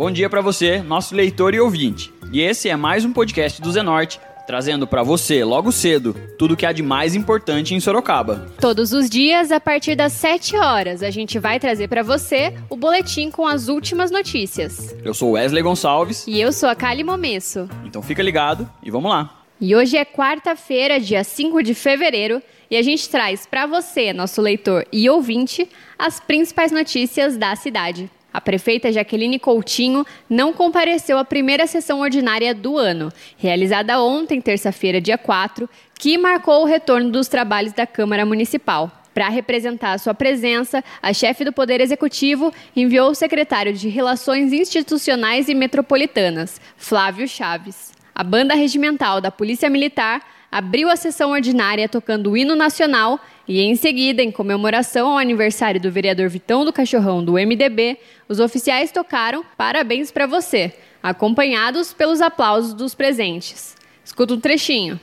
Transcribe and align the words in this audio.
Bom 0.00 0.10
dia 0.10 0.30
para 0.30 0.40
você, 0.40 0.78
nosso 0.78 1.14
leitor 1.14 1.52
e 1.52 1.60
ouvinte. 1.60 2.10
E 2.32 2.40
esse 2.40 2.70
é 2.70 2.74
mais 2.74 3.04
um 3.04 3.12
podcast 3.12 3.60
do 3.60 3.70
Zenorte, 3.70 4.18
trazendo 4.46 4.86
para 4.86 5.02
você, 5.02 5.44
logo 5.44 5.70
cedo, 5.70 6.16
tudo 6.38 6.56
que 6.56 6.64
há 6.64 6.72
de 6.72 6.82
mais 6.82 7.14
importante 7.14 7.74
em 7.74 7.80
Sorocaba. 7.80 8.50
Todos 8.58 8.94
os 8.94 9.10
dias, 9.10 9.52
a 9.52 9.60
partir 9.60 9.94
das 9.94 10.14
7 10.14 10.56
horas, 10.56 11.02
a 11.02 11.10
gente 11.10 11.38
vai 11.38 11.60
trazer 11.60 11.86
para 11.86 12.02
você 12.02 12.54
o 12.70 12.78
boletim 12.78 13.30
com 13.30 13.46
as 13.46 13.68
últimas 13.68 14.10
notícias. 14.10 14.96
Eu 15.04 15.12
sou 15.12 15.32
Wesley 15.32 15.62
Gonçalves. 15.62 16.26
E 16.26 16.40
eu 16.40 16.50
sou 16.50 16.70
a 16.70 16.74
Kali 16.74 17.04
Momesso. 17.04 17.68
Então 17.84 18.00
fica 18.00 18.22
ligado 18.22 18.66
e 18.82 18.90
vamos 18.90 19.10
lá. 19.10 19.44
E 19.60 19.76
hoje 19.76 19.98
é 19.98 20.04
quarta-feira, 20.06 20.98
dia 20.98 21.22
5 21.22 21.62
de 21.62 21.74
fevereiro, 21.74 22.42
e 22.70 22.76
a 22.78 22.82
gente 22.82 23.06
traz 23.10 23.44
para 23.44 23.66
você, 23.66 24.14
nosso 24.14 24.40
leitor 24.40 24.86
e 24.90 25.10
ouvinte, 25.10 25.68
as 25.98 26.18
principais 26.18 26.72
notícias 26.72 27.36
da 27.36 27.54
cidade. 27.54 28.08
A 28.32 28.40
prefeita 28.40 28.92
Jaqueline 28.92 29.38
Coutinho 29.38 30.06
não 30.28 30.52
compareceu 30.52 31.18
à 31.18 31.24
primeira 31.24 31.66
sessão 31.66 32.00
ordinária 32.00 32.54
do 32.54 32.78
ano, 32.78 33.12
realizada 33.36 34.00
ontem, 34.00 34.40
terça-feira, 34.40 35.00
dia 35.00 35.18
4, 35.18 35.68
que 35.98 36.16
marcou 36.16 36.62
o 36.62 36.66
retorno 36.66 37.10
dos 37.10 37.26
trabalhos 37.26 37.72
da 37.72 37.86
Câmara 37.86 38.24
Municipal. 38.24 38.90
Para 39.12 39.28
representar 39.28 39.92
a 39.92 39.98
sua 39.98 40.14
presença, 40.14 40.84
a 41.02 41.12
chefe 41.12 41.44
do 41.44 41.52
Poder 41.52 41.80
Executivo 41.80 42.52
enviou 42.76 43.10
o 43.10 43.14
secretário 43.14 43.72
de 43.72 43.88
Relações 43.88 44.52
Institucionais 44.52 45.48
e 45.48 45.54
Metropolitanas, 45.54 46.60
Flávio 46.76 47.26
Chaves. 47.26 47.92
A 48.14 48.22
banda 48.22 48.54
regimental 48.54 49.20
da 49.20 49.32
Polícia 49.32 49.68
Militar 49.68 50.22
abriu 50.50 50.88
a 50.88 50.96
sessão 50.96 51.30
ordinária 51.30 51.88
tocando 51.88 52.30
o 52.30 52.36
hino 52.36 52.54
nacional 52.54 53.20
e, 53.50 53.62
em 53.62 53.74
seguida, 53.74 54.22
em 54.22 54.30
comemoração 54.30 55.10
ao 55.10 55.18
aniversário 55.18 55.80
do 55.80 55.90
vereador 55.90 56.28
Vitão 56.28 56.64
do 56.64 56.72
Cachorrão 56.72 57.24
do 57.24 57.32
MDB, 57.32 57.98
os 58.28 58.38
oficiais 58.38 58.92
tocaram 58.92 59.44
Parabéns 59.56 60.12
para 60.12 60.24
você, 60.24 60.72
acompanhados 61.02 61.92
pelos 61.92 62.20
aplausos 62.20 62.72
dos 62.72 62.94
presentes. 62.94 63.74
Escuta 64.04 64.34
um 64.34 64.40
trechinho. 64.40 65.00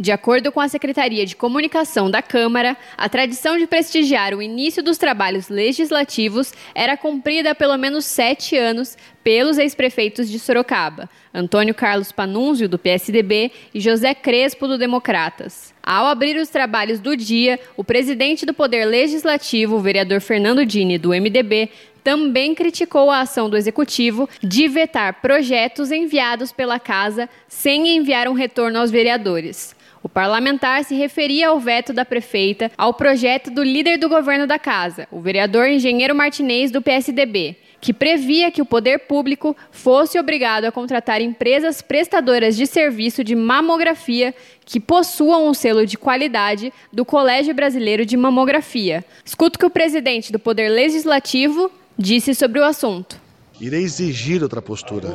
De 0.00 0.10
acordo 0.10 0.50
com 0.50 0.60
a 0.60 0.68
Secretaria 0.68 1.26
de 1.26 1.36
Comunicação 1.36 2.10
da 2.10 2.22
Câmara, 2.22 2.74
a 2.96 3.06
tradição 3.06 3.58
de 3.58 3.66
prestigiar 3.66 4.32
o 4.32 4.40
início 4.40 4.82
dos 4.82 4.96
trabalhos 4.96 5.50
legislativos 5.50 6.54
era 6.74 6.96
cumprida 6.96 7.50
há 7.50 7.54
pelo 7.54 7.76
menos 7.76 8.06
sete 8.06 8.56
anos 8.56 8.96
pelos 9.22 9.58
ex-prefeitos 9.58 10.30
de 10.30 10.38
Sorocaba, 10.38 11.06
Antônio 11.34 11.74
Carlos 11.74 12.12
Panunzio, 12.12 12.66
do 12.66 12.78
PSDB, 12.78 13.52
e 13.74 13.78
José 13.78 14.14
Crespo, 14.14 14.66
do 14.66 14.78
Democratas. 14.78 15.74
Ao 15.82 16.06
abrir 16.06 16.38
os 16.38 16.48
trabalhos 16.48 16.98
do 16.98 17.14
dia, 17.14 17.60
o 17.76 17.84
presidente 17.84 18.46
do 18.46 18.54
Poder 18.54 18.86
Legislativo, 18.86 19.76
o 19.76 19.80
vereador 19.80 20.22
Fernando 20.22 20.64
Dini, 20.64 20.96
do 20.96 21.10
MDB, 21.10 21.68
também 22.02 22.54
criticou 22.54 23.10
a 23.10 23.20
ação 23.20 23.50
do 23.50 23.56
executivo 23.58 24.26
de 24.42 24.66
vetar 24.66 25.20
projetos 25.20 25.92
enviados 25.92 26.52
pela 26.52 26.80
casa 26.80 27.28
sem 27.46 27.94
enviar 27.94 28.28
um 28.28 28.32
retorno 28.32 28.78
aos 28.78 28.90
vereadores. 28.90 29.78
O 30.02 30.08
parlamentar 30.08 30.82
se 30.84 30.94
referia 30.94 31.48
ao 31.48 31.60
veto 31.60 31.92
da 31.92 32.04
prefeita 32.04 32.70
ao 32.76 32.94
projeto 32.94 33.50
do 33.50 33.62
líder 33.62 33.98
do 33.98 34.08
governo 34.08 34.46
da 34.46 34.58
casa, 34.58 35.06
o 35.10 35.20
vereador 35.20 35.68
Engenheiro 35.68 36.14
Martinez, 36.14 36.70
do 36.70 36.80
PSDB, 36.80 37.56
que 37.80 37.92
previa 37.92 38.50
que 38.50 38.62
o 38.62 38.66
poder 38.66 39.00
público 39.00 39.54
fosse 39.70 40.18
obrigado 40.18 40.64
a 40.64 40.72
contratar 40.72 41.20
empresas 41.20 41.82
prestadoras 41.82 42.56
de 42.56 42.66
serviço 42.66 43.22
de 43.22 43.34
mamografia 43.34 44.34
que 44.64 44.80
possuam 44.80 45.48
o 45.48 45.54
selo 45.54 45.84
de 45.84 45.98
qualidade 45.98 46.72
do 46.92 47.04
Colégio 47.04 47.54
Brasileiro 47.54 48.06
de 48.06 48.16
Mamografia. 48.16 49.04
Escuto 49.24 49.58
que 49.58 49.66
o 49.66 49.70
presidente 49.70 50.32
do 50.32 50.38
Poder 50.38 50.68
Legislativo 50.70 51.70
disse 51.98 52.34
sobre 52.34 52.58
o 52.58 52.64
assunto. 52.64 53.29
Irei 53.60 53.82
exigir 53.82 54.42
outra 54.42 54.62
postura. 54.62 55.08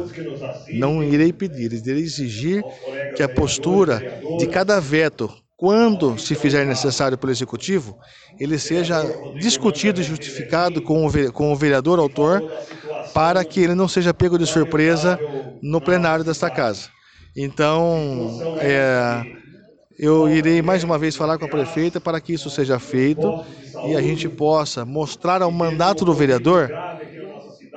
Não 0.73 1.03
irei 1.03 1.33
pedir, 1.33 1.73
irei 1.73 2.03
exigir 2.03 2.63
que 3.15 3.23
a 3.23 3.29
postura 3.29 4.21
de 4.37 4.47
cada 4.47 4.79
veto, 4.79 5.31
quando 5.57 6.17
se 6.17 6.35
fizer 6.35 6.65
necessário 6.65 7.17
pelo 7.17 7.31
executivo, 7.31 7.97
ele 8.39 8.59
seja 8.59 9.03
discutido 9.39 9.99
e 9.99 10.03
justificado 10.03 10.81
com 10.81 11.05
o, 11.05 11.55
vereador 11.55 11.99
autor, 11.99 12.43
para 13.13 13.43
que 13.43 13.61
ele 13.61 13.73
não 13.73 13.87
seja 13.87 14.13
pego 14.13 14.37
de 14.37 14.45
surpresa 14.45 15.19
no 15.61 15.81
plenário 15.81 16.23
desta 16.23 16.49
casa. 16.49 16.89
Então, 17.35 18.57
é, 18.59 19.23
eu 19.97 20.29
irei 20.29 20.61
mais 20.61 20.83
uma 20.83 20.97
vez 20.97 21.15
falar 21.15 21.37
com 21.37 21.45
a 21.45 21.49
prefeita 21.49 21.99
para 22.01 22.19
que 22.19 22.33
isso 22.33 22.49
seja 22.49 22.77
feito 22.79 23.43
e 23.87 23.95
a 23.95 24.01
gente 24.01 24.27
possa 24.27 24.85
mostrar 24.85 25.41
ao 25.41 25.51
mandato 25.51 26.03
do 26.03 26.13
vereador 26.13 26.69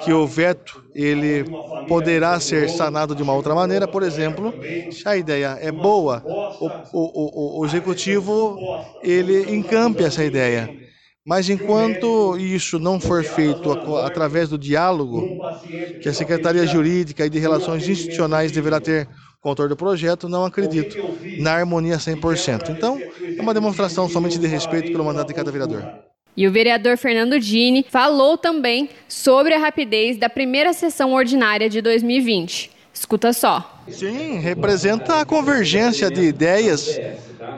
que 0.04 0.12
o 0.12 0.26
veto 0.26 0.84
ele 0.94 1.44
poderá 1.86 2.38
ser 2.41 2.69
sanado 2.69 3.14
de 3.14 3.22
uma 3.22 3.34
outra 3.34 3.54
maneira, 3.54 3.86
por 3.86 4.03
exemplo, 4.03 4.54
se 4.91 5.09
a 5.09 5.16
ideia 5.16 5.59
é 5.60 5.70
boa, 5.70 6.22
o, 6.26 6.66
o, 6.66 7.59
o, 7.59 7.60
o 7.60 7.66
executivo 7.66 8.58
ele 9.03 9.54
encampe 9.54 10.04
essa 10.04 10.25
ideia. 10.25 10.69
Mas 11.26 11.50
enquanto 11.50 12.38
isso 12.38 12.78
não 12.78 12.98
for 12.98 13.22
feito 13.22 13.70
através 13.98 14.48
do 14.48 14.56
diálogo 14.56 15.38
que 16.00 16.08
a 16.08 16.14
Secretaria 16.14 16.66
Jurídica 16.66 17.26
e 17.26 17.31
de 17.31 17.38
Relações 17.38 17.87
Institucionais 17.87 18.50
deverá 18.50 18.81
ter 18.81 19.06
com 19.41 19.48
o 19.48 19.53
autor 19.53 19.69
do 19.69 19.76
projeto, 19.76 20.28
não 20.28 20.44
acredito 20.44 20.97
na 21.38 21.53
harmonia 21.53 21.97
100%. 21.97 22.70
Então, 22.70 22.98
é 22.98 23.41
uma 23.41 23.54
demonstração 23.54 24.08
somente 24.08 24.38
de 24.38 24.47
respeito 24.47 24.91
pelo 24.91 25.04
mandato 25.04 25.28
de 25.28 25.34
cada 25.34 25.50
vereador. 25.50 26.07
E 26.38 26.47
o 26.47 26.53
vereador 26.53 26.97
Fernando 26.97 27.41
Dini 27.41 27.84
falou 27.91 28.38
também 28.38 28.91
sobre 29.09 29.54
a 29.54 29.59
rapidez 29.59 30.16
da 30.16 30.31
primeira 30.31 30.72
sessão 30.72 31.12
ordinária 31.12 31.69
de 31.69 31.82
2020. 31.82 32.71
Escuta 32.94 33.32
só. 33.32 33.82
Sim, 33.88 34.38
representa 34.38 35.19
a 35.19 35.25
convergência 35.25 36.09
de 36.09 36.22
ideias 36.22 36.97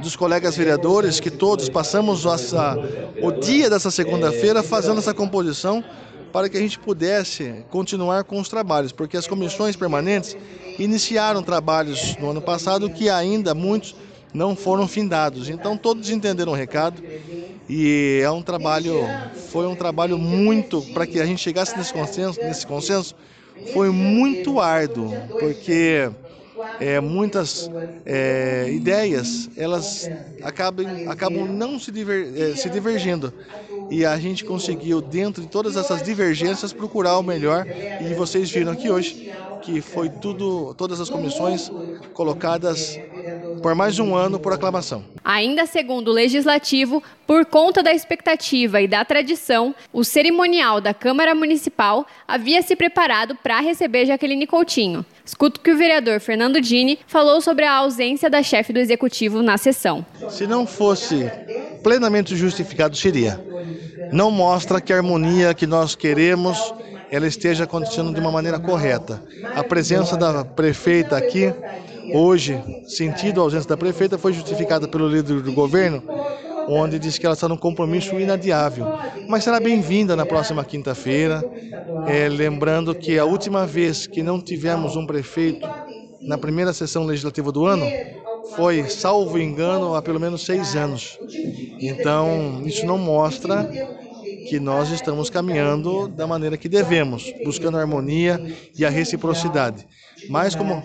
dos 0.03 0.17
colegas 0.17 0.57
vereadores 0.57 1.21
que 1.21 1.31
todos 1.31 1.69
passamos 1.69 2.25
o 2.25 3.33
dia 3.33 3.69
dessa 3.69 3.91
segunda-feira 3.91 4.63
fazendo 4.63 5.01
essa 5.01 5.13
composição 5.13 5.85
para 6.33 6.49
que 6.49 6.57
a 6.57 6.61
gente 6.61 6.79
pudesse 6.79 7.63
continuar 7.69 8.25
com 8.25 8.41
os 8.41 8.49
trabalhos, 8.49 8.93
porque 8.93 9.19
as 9.19 9.27
comissões 9.27 9.77
permanentes 9.77 10.35
iniciaram 10.79 11.43
trabalhos 11.43 12.17
no 12.17 12.31
ano 12.31 12.41
passado 12.41 12.89
que 12.89 13.11
ainda 13.11 13.55
muitos 13.55 13.95
não 14.33 14.55
foram 14.57 14.87
findados. 14.87 15.49
Então 15.49 15.77
todos 15.77 16.11
entenderam 16.11 16.53
o 16.53 16.55
recado 16.55 17.03
e 17.69 18.21
é 18.23 18.31
um 18.31 18.43
trabalho, 18.43 18.95
foi 19.51 19.67
um 19.67 19.75
trabalho 19.75 20.19
muito 20.19 20.83
para 20.93 21.07
que 21.07 21.21
a 21.21 21.27
gente 21.27 21.41
chegasse 21.41 21.77
nesse 21.77 21.93
consenso, 21.93 22.41
nesse 22.41 22.67
consenso, 22.67 23.15
foi 23.73 23.91
muito 23.91 24.59
árduo, 24.59 25.13
porque 25.39 26.11
é, 26.79 27.01
muitas 27.01 27.71
é, 28.05 28.69
ideias 28.73 29.49
elas 29.57 30.11
acabam, 30.43 30.87
acabam 31.09 31.47
não 31.47 31.79
se, 31.79 31.91
diver, 31.91 32.33
é, 32.37 32.57
se 32.57 32.69
divergindo 32.69 33.33
e 33.91 34.05
a 34.05 34.19
gente 34.19 34.45
conseguiu 34.45 35.01
dentro 35.01 35.43
de 35.43 35.49
todas 35.49 35.77
essas 35.77 36.03
divergências 36.03 36.73
procurar 36.73 37.19
o 37.19 37.23
melhor 37.23 37.67
e 38.01 38.15
vocês 38.15 38.51
viram 38.51 38.73
aqui 38.73 38.91
hoje 38.91 39.33
que 39.63 39.81
foi 39.81 40.09
tudo, 40.09 40.75
todas 40.75 41.01
as 41.01 41.11
comissões 41.11 41.71
colocadas 42.15 42.99
por 43.61 43.75
mais 43.75 43.99
um 43.99 44.15
ano 44.15 44.41
por 44.41 44.53
aclamação. 44.53 45.05
Ainda 45.25 45.67
segundo 45.67 46.09
o 46.09 46.13
Legislativo, 46.15 47.03
por 47.27 47.45
conta 47.45 47.83
da 47.83 47.93
expectativa 47.93 48.81
e 48.81 48.89
da 48.89 49.05
tradição, 49.05 49.75
o 49.93 50.03
cerimonial 50.03 50.81
da 50.81 50.93
Câmara 50.93 51.35
Municipal 51.35 52.07
havia 52.27 52.63
se 52.63 52.75
preparado 52.75 53.37
para 53.37 53.61
receber 53.61 54.07
Jaqueline 54.07 54.47
Coutinho. 54.47 55.05
Escuto 55.25 55.61
que 55.61 55.71
o 55.71 55.77
vereador 55.77 56.21
Fernando 56.21 56.61
Dini 56.61 56.99
falou 57.07 57.41
sobre 57.41 57.65
a 57.65 57.75
ausência 57.75 58.29
da 58.29 58.43
chefe 58.43 58.73
do 58.73 58.79
Executivo 58.79 59.43
na 59.43 59.57
sessão. 59.57 60.05
Se 60.29 60.47
não 60.47 60.67
fosse 60.67 61.31
plenamente 61.83 62.35
justificado, 62.35 62.97
seria. 62.97 63.41
Não 64.13 64.31
mostra 64.31 64.81
que 64.81 64.93
a 64.93 64.97
harmonia 64.97 65.55
que 65.55 65.67
nós 65.67 65.95
queremos 65.95 66.75
ela 67.11 67.27
esteja 67.27 67.65
acontecendo 67.65 68.15
de 68.15 68.21
uma 68.21 68.31
maneira 68.31 68.59
correta. 68.59 69.23
A 69.55 69.65
presença 69.65 70.17
da 70.17 70.45
prefeita 70.45 71.17
aqui, 71.17 71.53
hoje, 72.13 72.63
sentido 72.87 73.41
a 73.41 73.45
ausência 73.45 73.69
da 73.69 73.77
prefeita, 73.77 74.19
foi 74.19 74.33
justificada 74.33 74.87
pelo 74.89 75.09
líder 75.09 75.41
do 75.41 75.53
governo, 75.53 76.03
onde 76.69 76.99
diz 76.99 77.19
que 77.19 77.27
ela 77.27 77.35
está 77.35 77.49
num 77.49 77.57
compromisso 77.57 78.19
inadiável. 78.19 78.87
Mas 79.29 79.45
será 79.45 79.59
bem-vinda 79.59 80.15
na 80.15 80.27
próxima 80.27 80.65
quinta-feira, 80.65 81.43
é, 82.07 82.29
lembrando 82.29 82.95
que 82.95 83.19
a 83.19 83.25
última 83.25 83.67
vez 83.67 84.07
que 84.07 84.23
não 84.23 84.41
tivemos 84.41 84.97
um 84.97 85.07
prefeito 85.07 85.67
na 86.21 86.37
primeira 86.37 86.73
sessão 86.73 87.05
legislativa 87.05 87.51
do 87.51 87.65
ano 87.67 87.87
foi, 88.57 88.85
salvo 88.89 89.39
engano, 89.39 89.95
há 89.95 90.03
pelo 90.03 90.21
menos 90.21 90.45
seis 90.45 90.77
anos. 90.77 91.19
Então, 91.81 92.63
isso 92.65 92.85
não 92.85 92.99
mostra 92.99 93.69
que 94.49 94.59
nós 94.59 94.91
estamos 94.91 95.31
caminhando 95.31 96.09
da 96.09 96.27
maneira 96.27 96.57
que 96.57 96.69
devemos, 96.69 97.33
buscando 97.45 97.77
a 97.77 97.81
harmonia 97.81 98.41
e 98.77 98.85
a 98.85 98.91
reciprocidade. 98.91 99.87
Mas, 100.29 100.55
como 100.55 100.83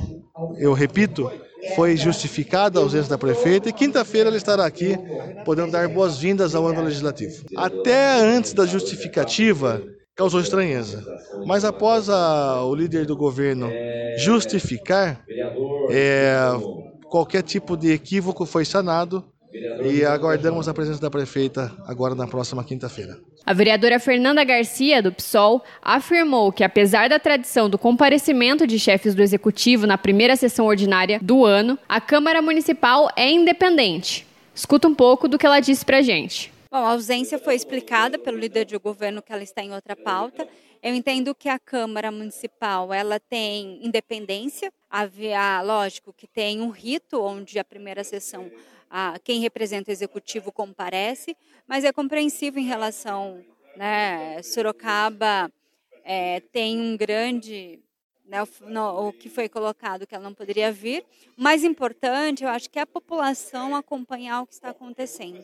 eu 0.57 0.73
repito, 0.73 1.31
foi 1.75 1.97
justificada 1.97 2.79
a 2.79 2.83
ausência 2.83 3.09
da 3.09 3.17
prefeita 3.17 3.69
e 3.69 3.73
quinta-feira 3.73 4.29
ela 4.29 4.37
estará 4.37 4.65
aqui, 4.65 4.97
podendo 5.43 5.71
dar 5.71 5.87
boas-vindas 5.87 6.53
ao 6.53 6.67
ano 6.67 6.81
legislativo. 6.81 7.43
Até 7.55 8.19
antes 8.19 8.53
da 8.53 8.65
justificativa, 8.65 9.81
causou 10.15 10.39
estranheza. 10.39 11.03
Mas 11.45 11.65
após 11.65 12.09
a, 12.09 12.63
o 12.63 12.75
líder 12.75 13.05
do 13.05 13.17
governo 13.17 13.71
justificar, 14.17 15.23
é, 15.89 16.38
qualquer 17.09 17.41
tipo 17.41 17.75
de 17.75 17.91
equívoco 17.91 18.45
foi 18.45 18.65
sanado 18.65 19.23
e 19.83 20.03
aguardamos 20.03 20.67
a 20.67 20.73
presença 20.73 20.99
da 20.99 21.09
prefeita 21.09 21.71
agora 21.87 22.13
na 22.15 22.27
próxima 22.27 22.63
quinta-feira. 22.63 23.17
A 23.45 23.53
vereadora 23.53 23.99
Fernanda 23.99 24.43
Garcia, 24.43 25.01
do 25.01 25.11
PSOL, 25.11 25.63
afirmou 25.81 26.51
que, 26.51 26.63
apesar 26.63 27.07
da 27.07 27.19
tradição 27.19 27.69
do 27.69 27.77
comparecimento 27.77 28.65
de 28.65 28.79
chefes 28.79 29.13
do 29.13 29.21
executivo 29.21 29.85
na 29.85 29.97
primeira 29.97 30.35
sessão 30.35 30.65
ordinária 30.65 31.19
do 31.21 31.45
ano, 31.45 31.77
a 31.87 32.01
Câmara 32.01 32.41
Municipal 32.41 33.09
é 33.15 33.29
independente. 33.29 34.25
Escuta 34.53 34.87
um 34.87 34.95
pouco 34.95 35.27
do 35.27 35.37
que 35.37 35.45
ela 35.45 35.59
disse 35.59 35.85
para 35.85 36.01
gente. 36.01 36.51
Bom, 36.71 36.77
a 36.77 36.91
ausência 36.91 37.37
foi 37.37 37.55
explicada 37.55 38.17
pelo 38.17 38.37
líder 38.37 38.65
de 38.65 38.77
governo 38.77 39.21
que 39.21 39.31
ela 39.31 39.43
está 39.43 39.61
em 39.61 39.73
outra 39.73 39.95
pauta. 39.95 40.47
Eu 40.81 40.93
entendo 40.93 41.33
que 41.33 41.49
a 41.49 41.57
Câmara 41.57 42.11
Municipal 42.11 42.93
ela 42.93 43.19
tem 43.19 43.79
independência. 43.85 44.71
Havia, 44.89 45.61
lógico, 45.61 46.13
que 46.13 46.27
tem 46.27 46.61
um 46.61 46.69
rito 46.69 47.21
onde 47.21 47.57
a 47.59 47.63
primeira 47.63 48.03
sessão 48.03 48.51
a, 48.89 49.19
quem 49.23 49.39
representa 49.39 49.89
o 49.89 49.93
executivo 49.93 50.51
comparece, 50.51 51.35
mas 51.67 51.83
é 51.83 51.91
compreensível 51.91 52.61
em 52.61 52.65
relação, 52.65 53.43
né, 53.75 54.41
Sorocaba 54.43 55.51
é, 56.05 56.39
tem 56.51 56.79
um 56.79 56.95
grande, 56.95 57.79
né, 58.25 58.43
o, 58.43 58.47
no, 58.61 59.07
o, 59.07 59.13
que 59.13 59.27
foi 59.27 59.49
colocado 59.49 60.05
que 60.05 60.13
ela 60.13 60.23
não 60.23 60.33
poderia 60.33 60.71
vir. 60.71 61.03
O 61.35 61.41
mais 61.41 61.63
importante, 61.63 62.43
eu 62.43 62.49
acho 62.49 62.69
que 62.69 62.77
é 62.77 62.83
a 62.83 62.87
população 62.87 63.75
acompanhar 63.75 64.43
o 64.43 64.47
que 64.47 64.53
está 64.53 64.69
acontecendo. 64.69 65.43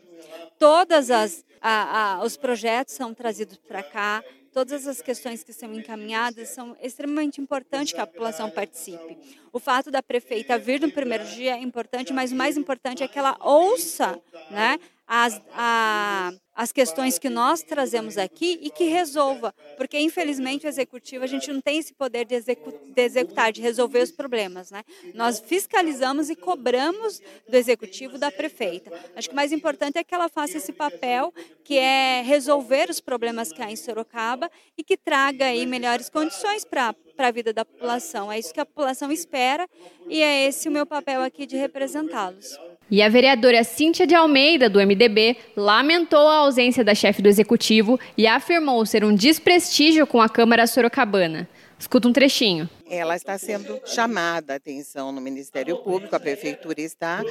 Todas 0.59 1.09
as 1.09 1.43
a, 1.59 2.19
a, 2.19 2.23
os 2.23 2.37
projetos 2.37 2.93
são 2.93 3.13
trazidos 3.13 3.57
para 3.57 3.83
cá, 3.83 4.23
todas 4.51 4.87
as 4.87 5.01
questões 5.01 5.43
que 5.43 5.53
são 5.53 5.73
encaminhadas 5.73 6.49
são 6.49 6.75
extremamente 6.81 7.39
importantes 7.41 7.93
que 7.93 7.99
a 7.99 8.07
população 8.07 8.49
participe. 8.49 9.17
O 9.51 9.59
fato 9.59 9.89
da 9.89 10.03
prefeita 10.03 10.57
vir 10.57 10.81
no 10.81 10.91
primeiro 10.91 11.25
dia 11.25 11.55
é 11.55 11.61
importante, 11.61 12.13
mas 12.13 12.31
o 12.31 12.35
mais 12.35 12.57
importante 12.57 13.03
é 13.03 13.07
que 13.07 13.17
ela 13.17 13.37
ouça 13.39 14.19
né, 14.49 14.79
as, 15.13 15.41
a, 15.53 16.31
as 16.55 16.71
questões 16.71 17.19
que 17.19 17.29
nós 17.29 17.61
trazemos 17.61 18.17
aqui 18.17 18.57
e 18.61 18.69
que 18.69 18.85
resolva, 18.85 19.53
porque 19.75 19.99
infelizmente 19.99 20.65
o 20.65 20.69
executivo 20.69 21.25
a 21.25 21.27
gente 21.27 21.51
não 21.51 21.59
tem 21.59 21.79
esse 21.79 21.93
poder 21.93 22.23
de, 22.23 22.33
execu 22.33 22.71
de 22.71 23.01
executar, 23.01 23.51
de 23.51 23.61
resolver 23.61 24.01
os 24.01 24.11
problemas, 24.11 24.71
né? 24.71 24.83
Nós 25.13 25.41
fiscalizamos 25.41 26.29
e 26.29 26.35
cobramos 26.35 27.19
do 27.45 27.57
executivo 27.57 28.17
da 28.17 28.31
prefeita. 28.31 28.89
Acho 29.13 29.27
que 29.27 29.33
o 29.33 29.35
mais 29.35 29.51
importante 29.51 29.97
é 29.97 30.03
que 30.03 30.15
ela 30.15 30.29
faça 30.29 30.55
esse 30.55 30.71
papel, 30.71 31.33
que 31.61 31.77
é 31.77 32.21
resolver 32.21 32.89
os 32.89 33.01
problemas 33.01 33.51
que 33.51 33.61
há 33.61 33.69
em 33.69 33.75
Sorocaba 33.75 34.49
e 34.77 34.83
que 34.83 34.95
traga 34.95 35.47
aí 35.47 35.65
melhores 35.65 36.09
condições 36.09 36.63
para 36.63 36.95
para 37.17 37.27
a 37.27 37.31
vida 37.31 37.51
da 37.51 37.65
população. 37.65 38.31
É 38.31 38.39
isso 38.39 38.53
que 38.53 38.61
a 38.61 38.65
população 38.65 39.11
espera 39.11 39.67
e 40.07 40.23
é 40.23 40.47
esse 40.47 40.69
o 40.69 40.71
meu 40.71 40.85
papel 40.85 41.21
aqui 41.21 41.45
de 41.45 41.57
representá-los. 41.57 42.57
E 42.91 43.01
a 43.01 43.07
vereadora 43.07 43.63
Cíntia 43.63 44.05
de 44.05 44.13
Almeida, 44.13 44.69
do 44.69 44.77
MDB, 44.77 45.37
lamentou 45.55 46.27
a 46.27 46.39
ausência 46.39 46.83
da 46.83 46.93
chefe 46.93 47.21
do 47.21 47.29
executivo 47.29 47.97
e 48.17 48.27
afirmou 48.27 48.85
ser 48.85 49.05
um 49.05 49.15
desprestígio 49.15 50.05
com 50.05 50.21
a 50.21 50.27
Câmara 50.27 50.67
Sorocabana. 50.67 51.47
Escuta 51.81 52.07
um 52.07 52.13
trechinho. 52.13 52.69
Ela 52.87 53.15
está 53.15 53.39
sendo 53.39 53.81
chamada 53.87 54.53
a 54.53 54.57
atenção 54.57 55.11
no 55.11 55.19
Ministério 55.19 55.77
Público, 55.77 56.15
a 56.15 56.19
Prefeitura 56.19 56.79
está, 56.79 57.23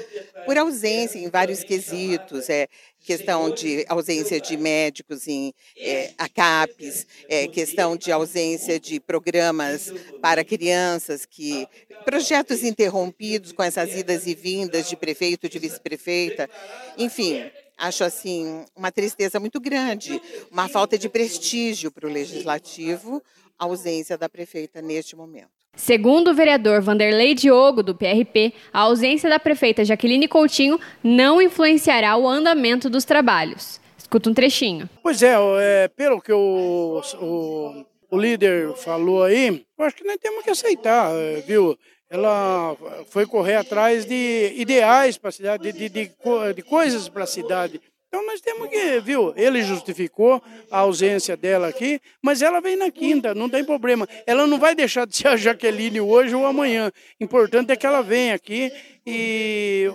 por 0.44 0.58
ausência 0.58 1.20
em 1.20 1.31
vários 1.31 1.62
quesitos, 1.62 2.50
é, 2.50 2.67
questão 2.99 3.49
de 3.49 3.87
ausência 3.88 4.41
de 4.41 4.56
médicos 4.56 5.29
em 5.29 5.55
é, 5.79 6.11
ACAPES, 6.19 7.06
é, 7.29 7.47
questão 7.47 7.97
de 7.97 8.11
ausência 8.11 8.81
de 8.81 8.99
programas 8.99 9.93
para 10.20 10.44
crianças, 10.44 11.25
que 11.25 11.69
projetos 12.05 12.64
interrompidos 12.64 13.52
com 13.52 13.62
essas 13.62 13.94
idas 13.94 14.26
e 14.26 14.35
vindas 14.35 14.88
de 14.88 14.97
prefeito, 14.97 15.49
de 15.49 15.61
vice-prefeita, 15.61 16.50
enfim, 16.99 17.49
acho 17.79 18.02
assim 18.02 18.64
uma 18.75 18.91
tristeza 18.91 19.38
muito 19.38 19.61
grande, 19.61 20.20
uma 20.50 20.69
falta 20.69 20.99
de 20.99 21.08
prestígio 21.08 21.93
para 21.93 22.08
o 22.08 22.12
legislativo, 22.12 23.23
a 23.60 23.66
ausência 23.66 24.16
da 24.16 24.26
prefeita 24.26 24.80
neste 24.80 25.14
momento. 25.14 25.50
Segundo 25.76 26.30
o 26.30 26.34
vereador 26.34 26.80
Vanderlei 26.80 27.34
Diogo, 27.34 27.82
do 27.82 27.94
PRP, 27.94 28.54
a 28.72 28.80
ausência 28.80 29.28
da 29.28 29.38
prefeita 29.38 29.84
Jaqueline 29.84 30.26
Coutinho 30.26 30.80
não 31.04 31.40
influenciará 31.40 32.16
o 32.16 32.26
andamento 32.26 32.88
dos 32.88 33.04
trabalhos. 33.04 33.78
Escuta 33.96 34.30
um 34.30 34.34
trechinho. 34.34 34.88
Pois 35.02 35.22
é, 35.22 35.34
é 35.60 35.88
pelo 35.88 36.20
que 36.20 36.32
o, 36.32 37.02
o, 37.20 37.84
o, 38.10 38.18
líder 38.18 38.74
falou 38.74 39.22
aí, 39.22 39.64
eu 39.78 39.84
acho 39.84 39.94
que 39.94 40.04
nós 40.04 40.16
temos 40.16 40.42
que 40.42 40.50
aceitar, 40.50 41.12
é, 41.14 41.40
viu? 41.42 41.78
Ela 42.08 42.76
foi 43.08 43.24
correr 43.24 43.54
atrás 43.54 44.04
de 44.04 44.52
ideais 44.56 45.16
para 45.16 45.28
a 45.28 45.32
cidade, 45.32 45.70
de, 45.70 45.72
de, 45.72 45.88
de, 45.88 46.10
de 46.56 46.62
coisas 46.62 47.08
para 47.08 47.22
a 47.22 47.26
cidade. 47.26 47.80
Então 48.10 48.26
nós 48.26 48.40
temos 48.40 48.68
que, 48.68 48.98
viu? 48.98 49.32
Ele 49.36 49.62
justificou 49.62 50.42
a 50.68 50.78
ausência 50.80 51.36
dela 51.36 51.68
aqui, 51.68 52.00
mas 52.20 52.42
ela 52.42 52.60
vem 52.60 52.74
na 52.74 52.90
quinta, 52.90 53.36
não 53.36 53.48
tem 53.48 53.64
problema. 53.64 54.08
Ela 54.26 54.48
não 54.48 54.58
vai 54.58 54.74
deixar 54.74 55.06
de 55.06 55.16
ser 55.16 55.28
a 55.28 55.36
Jaqueline 55.36 56.00
hoje 56.00 56.34
ou 56.34 56.44
amanhã. 56.44 56.90
Importante 57.20 57.70
é 57.70 57.76
que 57.76 57.86
ela 57.86 58.02
venha 58.02 58.34
aqui 58.34 58.72
e 59.06 59.88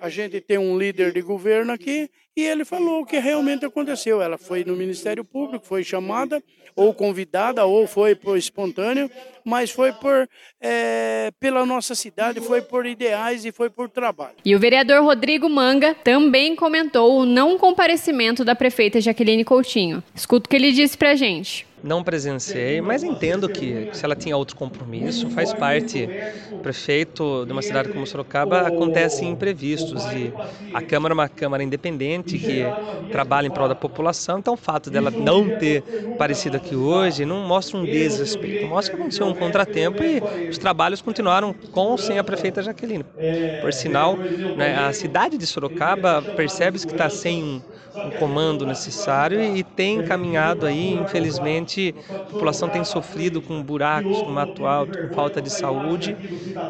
a 0.00 0.08
gente 0.08 0.40
tem 0.40 0.58
um 0.58 0.78
líder 0.78 1.12
de 1.12 1.20
governo 1.20 1.72
aqui 1.72 2.10
e 2.36 2.42
ele 2.42 2.64
falou 2.64 3.00
o 3.00 3.06
que 3.06 3.18
realmente 3.18 3.64
aconteceu. 3.64 4.20
Ela 4.20 4.36
foi 4.36 4.64
no 4.64 4.76
Ministério 4.76 5.24
Público, 5.24 5.64
foi 5.64 5.82
chamada 5.82 6.42
ou 6.74 6.92
convidada 6.92 7.64
ou 7.64 7.86
foi 7.86 8.14
por 8.14 8.36
espontâneo, 8.36 9.10
mas 9.44 9.70
foi 9.70 9.92
por 9.92 10.28
é, 10.60 11.30
pela 11.40 11.64
nossa 11.64 11.94
cidade, 11.94 12.40
foi 12.40 12.60
por 12.60 12.84
ideais 12.84 13.46
e 13.46 13.52
foi 13.52 13.70
por 13.70 13.88
trabalho. 13.88 14.36
E 14.44 14.54
o 14.54 14.58
vereador 14.58 15.02
Rodrigo 15.02 15.48
Manga 15.48 15.94
também 15.94 16.54
comentou 16.54 17.18
o 17.18 17.24
não 17.24 17.56
comparecimento 17.56 18.44
da 18.44 18.54
prefeita 18.54 19.00
Jaqueline 19.00 19.44
Coutinho. 19.44 20.02
Escuta 20.14 20.46
o 20.46 20.50
que 20.50 20.56
ele 20.56 20.72
disse 20.72 20.98
pra 20.98 21.14
gente 21.14 21.66
não 21.86 22.02
presenciei, 22.02 22.80
mas 22.80 23.02
entendo 23.02 23.48
que 23.48 23.88
se 23.92 24.04
ela 24.04 24.16
tinha 24.16 24.36
outro 24.36 24.56
compromisso, 24.56 25.30
faz 25.30 25.54
parte. 25.54 26.08
Prefeito 26.62 27.44
de 27.46 27.52
uma 27.52 27.62
cidade 27.62 27.88
como 27.90 28.06
Sorocaba 28.06 28.62
acontecem 28.62 29.30
imprevistos 29.30 30.04
e 30.06 30.32
a 30.74 30.82
Câmara 30.82 31.12
é 31.12 31.14
uma 31.14 31.28
Câmara 31.28 31.62
independente 31.62 32.38
que 32.38 32.64
trabalha 33.12 33.46
em 33.46 33.50
prol 33.50 33.68
da 33.68 33.74
população, 33.74 34.38
então 34.38 34.54
o 34.54 34.56
fato 34.56 34.90
dela 34.90 35.10
não 35.10 35.56
ter 35.58 35.84
aparecido 36.12 36.56
aqui 36.56 36.74
hoje 36.74 37.24
não 37.24 37.46
mostra 37.46 37.78
um 37.78 37.84
desrespeito, 37.84 38.66
mostra 38.66 38.94
que 38.94 39.00
aconteceu 39.00 39.26
um 39.26 39.34
contratempo 39.34 40.02
e 40.02 40.48
os 40.48 40.58
trabalhos 40.58 41.00
continuaram 41.00 41.54
com 41.70 41.86
ou 41.86 41.98
sem 41.98 42.18
a 42.18 42.24
prefeita 42.24 42.62
Jaqueline. 42.62 43.04
Por 43.60 43.72
sinal, 43.72 44.16
né, 44.16 44.76
a 44.76 44.92
cidade 44.92 45.38
de 45.38 45.46
Sorocaba 45.46 46.20
percebe-se 46.20 46.86
que 46.86 46.92
está 46.92 47.08
sem 47.08 47.62
um 47.96 48.10
comando 48.18 48.66
necessário 48.66 49.40
e 49.56 49.62
tem 49.62 50.02
caminhado 50.02 50.66
aí, 50.66 50.92
infelizmente, 50.92 51.75
a 52.08 52.18
população 52.18 52.68
tem 52.68 52.84
sofrido 52.84 53.40
com 53.40 53.62
buracos 53.62 54.22
no 54.22 54.30
mato 54.30 54.66
alto, 54.66 54.98
com 54.98 55.14
falta 55.14 55.40
de 55.40 55.50
saúde 55.50 56.16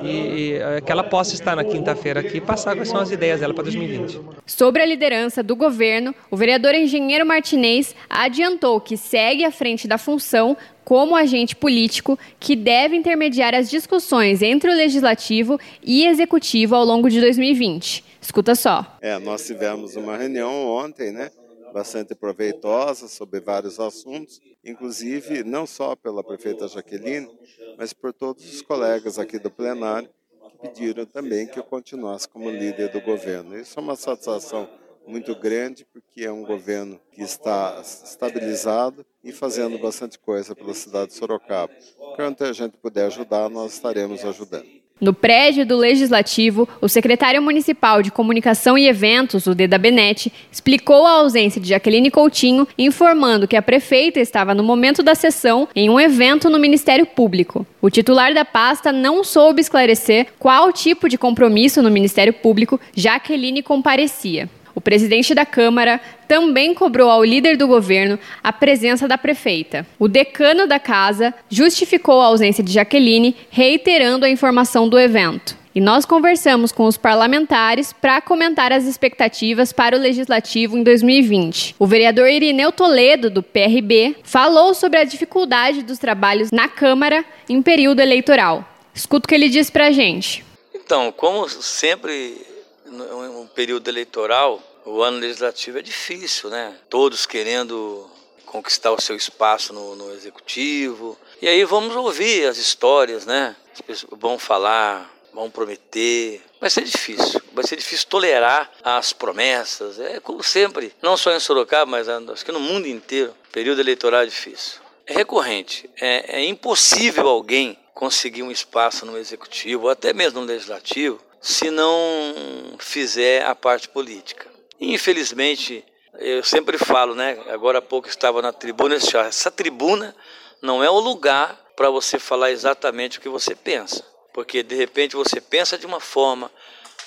e, 0.02 0.08
e 0.08 0.52
eh, 0.54 0.80
que 0.80 0.90
ela 0.92 1.04
possa 1.04 1.34
estar 1.34 1.56
na 1.56 1.64
quinta-feira 1.64 2.20
aqui 2.20 2.38
e 2.38 2.40
passar 2.40 2.74
quais 2.74 2.88
são 2.88 3.00
as 3.00 3.10
ideias 3.10 3.40
dela 3.40 3.54
para 3.54 3.64
2020. 3.64 4.20
Sobre 4.46 4.82
a 4.82 4.86
liderança 4.86 5.42
do 5.42 5.54
governo, 5.56 6.14
o 6.30 6.36
vereador 6.36 6.74
engenheiro 6.74 7.26
Martinez 7.26 7.94
adiantou 8.08 8.80
que 8.80 8.96
segue 8.96 9.44
à 9.44 9.50
frente 9.50 9.86
da 9.88 9.98
função 9.98 10.56
como 10.84 11.16
agente 11.16 11.56
político 11.56 12.16
que 12.38 12.54
deve 12.54 12.94
intermediar 12.96 13.54
as 13.54 13.68
discussões 13.68 14.40
entre 14.40 14.70
o 14.70 14.74
legislativo 14.74 15.58
e 15.82 16.06
executivo 16.06 16.76
ao 16.76 16.84
longo 16.84 17.10
de 17.10 17.20
2020. 17.20 18.04
Escuta 18.20 18.54
só. 18.54 18.96
É, 19.00 19.18
nós 19.18 19.44
tivemos 19.44 19.96
uma 19.96 20.16
reunião 20.16 20.52
ontem, 20.68 21.10
né? 21.10 21.30
Bastante 21.72 22.14
proveitosa 22.14 23.08
sobre 23.08 23.40
vários 23.40 23.78
assuntos, 23.78 24.40
inclusive 24.64 25.44
não 25.44 25.66
só 25.66 25.94
pela 25.94 26.24
prefeita 26.24 26.68
Jaqueline, 26.68 27.28
mas 27.76 27.92
por 27.92 28.12
todos 28.12 28.44
os 28.44 28.62
colegas 28.62 29.18
aqui 29.18 29.38
do 29.38 29.50
plenário 29.50 30.08
que 30.50 30.58
pediram 30.58 31.04
também 31.04 31.46
que 31.46 31.58
eu 31.58 31.64
continuasse 31.64 32.28
como 32.28 32.50
líder 32.50 32.90
do 32.90 33.00
governo. 33.00 33.58
Isso 33.58 33.78
é 33.78 33.82
uma 33.82 33.96
satisfação 33.96 34.68
muito 35.06 35.34
grande, 35.36 35.84
porque 35.84 36.24
é 36.24 36.32
um 36.32 36.44
governo 36.44 37.00
que 37.12 37.22
está 37.22 37.80
estabilizado 37.80 39.06
e 39.22 39.32
fazendo 39.32 39.78
bastante 39.78 40.18
coisa 40.18 40.54
pela 40.54 40.74
cidade 40.74 41.08
de 41.08 41.14
Sorocaba. 41.14 41.72
Quando 42.16 42.42
a 42.42 42.52
gente 42.52 42.76
puder 42.76 43.06
ajudar, 43.06 43.48
nós 43.48 43.74
estaremos 43.74 44.24
ajudando. 44.24 44.85
No 44.98 45.12
prédio 45.12 45.66
do 45.66 45.76
Legislativo, 45.76 46.66
o 46.80 46.88
secretário 46.88 47.42
municipal 47.42 48.02
de 48.02 48.10
Comunicação 48.10 48.78
e 48.78 48.88
Eventos, 48.88 49.46
o 49.46 49.54
Deda 49.54 49.76
Benetti, 49.76 50.32
explicou 50.50 51.04
a 51.04 51.18
ausência 51.18 51.60
de 51.60 51.68
Jaqueline 51.68 52.10
Coutinho, 52.10 52.66
informando 52.78 53.46
que 53.46 53.56
a 53.56 53.62
prefeita 53.62 54.20
estava 54.20 54.54
no 54.54 54.64
momento 54.64 55.02
da 55.02 55.14
sessão 55.14 55.68
em 55.76 55.90
um 55.90 56.00
evento 56.00 56.48
no 56.48 56.58
Ministério 56.58 57.04
Público. 57.04 57.66
O 57.82 57.90
titular 57.90 58.32
da 58.32 58.44
pasta 58.44 58.90
não 58.90 59.22
soube 59.22 59.60
esclarecer 59.60 60.28
qual 60.38 60.72
tipo 60.72 61.10
de 61.10 61.18
compromisso 61.18 61.82
no 61.82 61.90
Ministério 61.90 62.32
Público 62.32 62.80
Jaqueline 62.94 63.62
comparecia. 63.62 64.48
O 64.76 64.80
presidente 64.80 65.34
da 65.34 65.46
Câmara 65.46 65.98
também 66.28 66.74
cobrou 66.74 67.08
ao 67.08 67.24
líder 67.24 67.56
do 67.56 67.66
governo 67.66 68.18
a 68.44 68.52
presença 68.52 69.08
da 69.08 69.16
prefeita. 69.16 69.86
O 69.98 70.06
decano 70.06 70.66
da 70.66 70.78
casa 70.78 71.34
justificou 71.48 72.20
a 72.20 72.26
ausência 72.26 72.62
de 72.62 72.70
Jaqueline, 72.70 73.34
reiterando 73.48 74.26
a 74.26 74.28
informação 74.28 74.86
do 74.86 74.98
evento. 74.98 75.56
E 75.74 75.80
nós 75.80 76.04
conversamos 76.04 76.72
com 76.72 76.84
os 76.84 76.98
parlamentares 76.98 77.90
para 77.90 78.20
comentar 78.20 78.70
as 78.70 78.84
expectativas 78.84 79.72
para 79.72 79.96
o 79.96 80.00
legislativo 80.00 80.76
em 80.76 80.82
2020. 80.82 81.74
O 81.78 81.86
vereador 81.86 82.28
Irineu 82.28 82.70
Toledo, 82.70 83.30
do 83.30 83.42
PRB, 83.42 84.16
falou 84.22 84.74
sobre 84.74 84.98
a 84.98 85.04
dificuldade 85.04 85.82
dos 85.82 85.98
trabalhos 85.98 86.50
na 86.50 86.68
Câmara 86.68 87.24
em 87.48 87.62
período 87.62 88.00
eleitoral. 88.00 88.62
Escuta 88.94 89.24
o 89.24 89.28
que 89.28 89.34
ele 89.34 89.48
diz 89.48 89.70
para 89.70 89.86
a 89.86 89.90
gente. 89.90 90.44
Então, 90.74 91.10
como 91.12 91.48
sempre 91.48 92.55
um 92.90 93.46
período 93.46 93.88
eleitoral, 93.88 94.62
o 94.84 95.02
ano 95.02 95.18
legislativo 95.18 95.78
é 95.78 95.82
difícil, 95.82 96.50
né? 96.50 96.76
Todos 96.88 97.26
querendo 97.26 98.08
conquistar 98.44 98.92
o 98.92 99.00
seu 99.00 99.16
espaço 99.16 99.72
no, 99.72 99.96
no 99.96 100.12
executivo. 100.12 101.18
E 101.42 101.48
aí 101.48 101.64
vamos 101.64 101.94
ouvir 101.96 102.46
as 102.46 102.56
histórias, 102.56 103.26
né? 103.26 103.56
As 103.74 103.80
pessoas 103.80 104.18
vão 104.18 104.38
falar, 104.38 105.12
vão 105.34 105.50
prometer. 105.50 106.40
Vai 106.60 106.70
ser 106.70 106.84
difícil. 106.84 107.42
Vai 107.52 107.66
ser 107.66 107.76
difícil 107.76 108.06
tolerar 108.08 108.70
as 108.82 109.12
promessas. 109.12 109.98
É 109.98 110.20
como 110.20 110.42
sempre, 110.42 110.94
não 111.02 111.16
só 111.16 111.32
em 111.32 111.40
Sorocaba, 111.40 111.90
mas 111.90 112.08
acho 112.08 112.44
que 112.44 112.52
no 112.52 112.60
mundo 112.60 112.86
inteiro. 112.86 113.34
Período 113.52 113.80
eleitoral 113.80 114.22
é 114.22 114.26
difícil. 114.26 114.80
É 115.06 115.12
recorrente. 115.12 115.90
É, 116.00 116.40
é 116.40 116.44
impossível 116.44 117.28
alguém 117.28 117.78
conseguir 117.92 118.42
um 118.42 118.50
espaço 118.50 119.06
no 119.06 119.16
executivo, 119.16 119.84
ou 119.84 119.90
até 119.90 120.12
mesmo 120.12 120.40
no 120.40 120.46
legislativo, 120.46 121.18
se 121.46 121.70
não 121.70 122.74
fizer 122.76 123.44
a 123.44 123.54
parte 123.54 123.88
política. 123.88 124.50
Infelizmente, 124.80 125.84
eu 126.18 126.42
sempre 126.42 126.76
falo, 126.76 127.14
né? 127.14 127.38
Agora 127.46 127.78
há 127.78 127.82
pouco 127.82 128.08
estava 128.08 128.42
na 128.42 128.52
tribuna, 128.52 128.96
essa 128.96 129.48
tribuna 129.48 130.12
não 130.60 130.82
é 130.82 130.90
o 130.90 130.98
lugar 130.98 131.56
para 131.76 131.88
você 131.88 132.18
falar 132.18 132.50
exatamente 132.50 133.18
o 133.18 133.20
que 133.20 133.28
você 133.28 133.54
pensa, 133.54 134.04
porque 134.34 134.60
de 134.64 134.74
repente 134.74 135.14
você 135.14 135.40
pensa 135.40 135.78
de 135.78 135.86
uma 135.86 136.00
forma, 136.00 136.50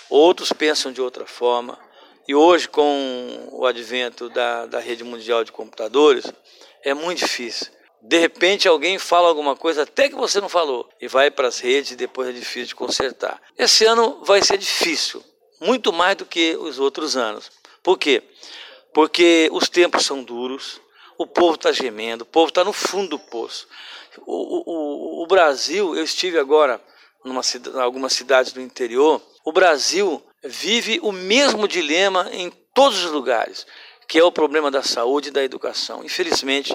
outros 0.10 0.54
pensam 0.54 0.94
de 0.94 1.02
outra 1.02 1.26
forma, 1.26 1.78
e 2.26 2.34
hoje 2.34 2.70
com 2.70 3.50
o 3.52 3.66
advento 3.66 4.30
da, 4.30 4.66
da 4.68 4.80
rede 4.80 5.04
mundial 5.04 5.44
de 5.44 5.52
computadores 5.52 6.32
é 6.82 6.94
muito 6.94 7.20
difícil. 7.20 7.68
De 8.02 8.18
repente 8.18 8.68
alguém 8.68 8.98
fala 8.98 9.28
alguma 9.28 9.56
coisa 9.56 9.84
até 9.84 10.08
que 10.08 10.16
você 10.16 10.40
não 10.40 10.50
falou 10.50 10.90
e 11.02 11.08
vai 11.08 11.30
para 11.30 11.48
as 11.48 11.60
redes 11.60 11.92
e 11.92 11.96
depois 11.96 12.30
é 12.30 12.32
difícil 12.32 12.68
de 12.68 12.76
consertar. 12.76 13.42
Esse 13.58 13.86
ano 13.86 14.24
vai 14.24 14.42
ser 14.42 14.58
difícil, 14.58 15.24
muito 15.60 15.92
mais 15.92 16.16
do 16.16 16.26
que 16.26 16.56
os 16.56 16.80
outros 16.80 17.18
anos. 17.18 17.52
Por 17.84 17.98
quê? 17.98 18.24
Porque 18.94 19.50
os 19.52 19.70
tempos 19.70 20.06
são 20.06 20.24
duros, 20.24 20.82
o 21.18 21.28
povo 21.28 21.56
está 21.56 21.72
gemendo, 21.72 22.24
o 22.24 22.28
povo 22.28 22.50
está 22.50 22.64
no 22.64 22.74
fundo 22.74 23.10
do 23.10 23.20
poço. 23.20 23.68
O, 24.26 25.22
o, 25.22 25.24
o 25.24 25.28
Brasil, 25.28 25.96
eu 25.96 26.04
estive 26.04 26.40
agora 26.40 26.82
em 27.26 27.80
algumas 27.82 28.14
cidades 28.14 28.54
do 28.54 28.62
interior, 28.62 29.22
o 29.44 29.52
Brasil 29.52 30.24
vive 30.44 31.00
o 31.04 31.12
mesmo 31.12 31.68
dilema 31.68 32.30
em 32.32 32.50
todos 32.74 33.04
os 33.04 33.12
lugares, 33.12 33.68
que 34.08 34.18
é 34.18 34.24
o 34.24 34.32
problema 34.32 34.72
da 34.72 34.82
saúde 34.82 35.28
e 35.28 35.32
da 35.32 35.44
educação. 35.44 36.04
Infelizmente, 36.04 36.74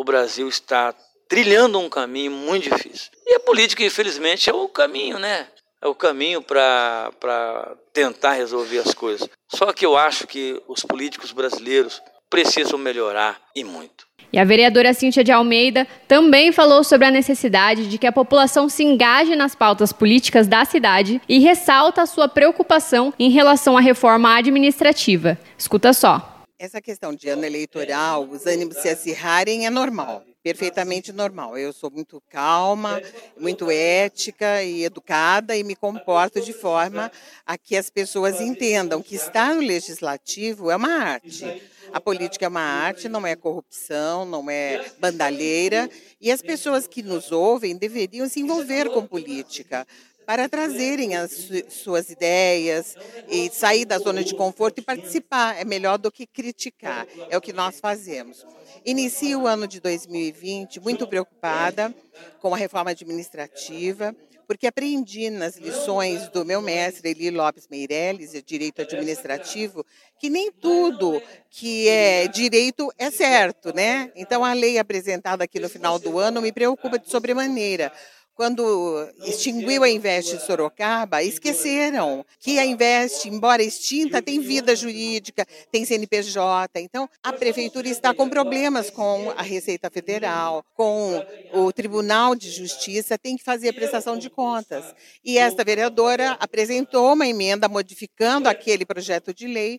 o 0.00 0.04
Brasil 0.04 0.48
está 0.48 0.94
trilhando 1.28 1.78
um 1.78 1.86
caminho 1.86 2.30
muito 2.30 2.70
difícil. 2.70 3.10
E 3.26 3.34
a 3.34 3.40
política, 3.40 3.84
infelizmente, 3.84 4.48
é 4.48 4.52
o 4.52 4.66
caminho, 4.66 5.18
né? 5.18 5.46
É 5.82 5.86
o 5.86 5.94
caminho 5.94 6.40
para 6.40 7.76
tentar 7.92 8.32
resolver 8.32 8.78
as 8.78 8.94
coisas. 8.94 9.28
Só 9.54 9.70
que 9.74 9.84
eu 9.84 9.98
acho 9.98 10.26
que 10.26 10.58
os 10.66 10.82
políticos 10.84 11.32
brasileiros 11.32 12.00
precisam 12.30 12.78
melhorar 12.78 13.38
e 13.54 13.62
muito. 13.62 14.06
E 14.32 14.38
a 14.38 14.44
vereadora 14.44 14.94
Cíntia 14.94 15.22
de 15.22 15.32
Almeida 15.32 15.86
também 16.08 16.50
falou 16.50 16.82
sobre 16.82 17.06
a 17.06 17.10
necessidade 17.10 17.86
de 17.86 17.98
que 17.98 18.06
a 18.06 18.12
população 18.12 18.70
se 18.70 18.82
engaje 18.82 19.36
nas 19.36 19.54
pautas 19.54 19.92
políticas 19.92 20.46
da 20.46 20.64
cidade 20.64 21.20
e 21.28 21.40
ressalta 21.40 22.00
a 22.00 22.06
sua 22.06 22.26
preocupação 22.26 23.12
em 23.18 23.28
relação 23.28 23.76
à 23.76 23.82
reforma 23.82 24.34
administrativa. 24.34 25.38
Escuta 25.58 25.92
só. 25.92 26.29
Essa 26.62 26.78
questão 26.78 27.14
de 27.14 27.26
ano 27.26 27.42
eleitoral, 27.42 28.28
os 28.28 28.44
ânimos 28.44 28.76
se 28.76 28.88
acirrarem 28.90 29.64
é 29.64 29.70
normal, 29.70 30.22
perfeitamente 30.42 31.10
normal. 31.10 31.56
Eu 31.56 31.72
sou 31.72 31.90
muito 31.90 32.22
calma, 32.28 33.00
muito 33.34 33.70
ética 33.70 34.62
e 34.62 34.84
educada 34.84 35.56
e 35.56 35.64
me 35.64 35.74
comporto 35.74 36.38
de 36.38 36.52
forma 36.52 37.10
a 37.46 37.56
que 37.56 37.74
as 37.78 37.88
pessoas 37.88 38.42
entendam 38.42 39.00
que 39.00 39.14
estar 39.14 39.54
no 39.54 39.62
legislativo 39.62 40.70
é 40.70 40.76
uma 40.76 41.02
arte. 41.02 41.62
A 41.94 41.98
política 41.98 42.44
é 42.44 42.48
uma 42.48 42.60
arte, 42.60 43.08
não 43.08 43.26
é 43.26 43.34
corrupção, 43.34 44.26
não 44.26 44.50
é 44.50 44.84
bandalheira, 44.98 45.88
e 46.20 46.30
as 46.30 46.42
pessoas 46.42 46.86
que 46.86 47.02
nos 47.02 47.32
ouvem 47.32 47.74
deveriam 47.74 48.28
se 48.28 48.38
envolver 48.38 48.90
com 48.90 49.06
política, 49.06 49.86
para 50.30 50.48
trazerem 50.48 51.16
as 51.16 51.50
suas 51.70 52.08
ideias 52.08 52.94
e 53.28 53.50
sair 53.50 53.84
da 53.84 53.98
zona 53.98 54.22
de 54.22 54.32
conforto 54.36 54.78
e 54.78 54.80
participar. 54.80 55.60
É 55.60 55.64
melhor 55.64 55.98
do 55.98 56.08
que 56.08 56.24
criticar. 56.24 57.04
É 57.28 57.36
o 57.36 57.40
que 57.40 57.52
nós 57.52 57.80
fazemos. 57.80 58.46
Inicio 58.86 59.40
o 59.40 59.46
ano 59.48 59.66
de 59.66 59.80
2020 59.80 60.78
muito 60.78 61.04
preocupada 61.08 61.92
com 62.38 62.54
a 62.54 62.56
reforma 62.56 62.92
administrativa, 62.92 64.14
porque 64.46 64.68
aprendi 64.68 65.30
nas 65.30 65.56
lições 65.56 66.28
do 66.28 66.44
meu 66.44 66.62
mestre 66.62 67.10
Eli 67.10 67.30
Lopes 67.32 67.66
Meirelles, 67.68 68.30
de 68.30 68.40
Direito 68.40 68.82
Administrativo, 68.82 69.84
que 70.20 70.30
nem 70.30 70.52
tudo 70.52 71.20
que 71.50 71.88
é 71.88 72.28
direito 72.28 72.88
é 72.96 73.10
certo, 73.10 73.74
né? 73.74 74.12
Então 74.14 74.44
a 74.44 74.52
lei 74.52 74.78
apresentada 74.78 75.42
aqui 75.42 75.58
no 75.58 75.68
final 75.68 75.98
do 75.98 76.20
ano 76.20 76.40
me 76.40 76.52
preocupa 76.52 77.00
de 77.00 77.10
sobremaneira, 77.10 77.92
quando 78.34 79.08
extinguiu 79.24 79.82
a 79.82 79.88
Invest 79.88 80.36
de 80.36 80.42
Sorocaba, 80.44 81.22
esqueceram 81.22 82.24
que 82.38 82.58
a 82.58 82.64
Invest, 82.64 83.28
embora 83.28 83.62
extinta, 83.62 84.22
tem 84.22 84.40
vida 84.40 84.74
jurídica, 84.74 85.46
tem 85.70 85.84
CNPJ. 85.84 86.80
Então, 86.80 87.08
a 87.22 87.32
prefeitura 87.32 87.88
está 87.88 88.14
com 88.14 88.28
problemas 88.28 88.90
com 88.90 89.30
a 89.36 89.42
Receita 89.42 89.90
Federal, 89.90 90.64
com 90.74 91.24
o 91.52 91.72
Tribunal 91.72 92.34
de 92.34 92.50
Justiça, 92.50 93.18
tem 93.18 93.36
que 93.36 93.44
fazer 93.44 93.68
a 93.68 93.74
prestação 93.74 94.16
de 94.16 94.30
contas. 94.30 94.84
E 95.24 95.36
esta 95.36 95.62
vereadora 95.62 96.32
apresentou 96.40 97.12
uma 97.12 97.26
emenda 97.26 97.68
modificando 97.68 98.48
aquele 98.48 98.84
projeto 98.86 99.34
de 99.34 99.46
lei 99.46 99.78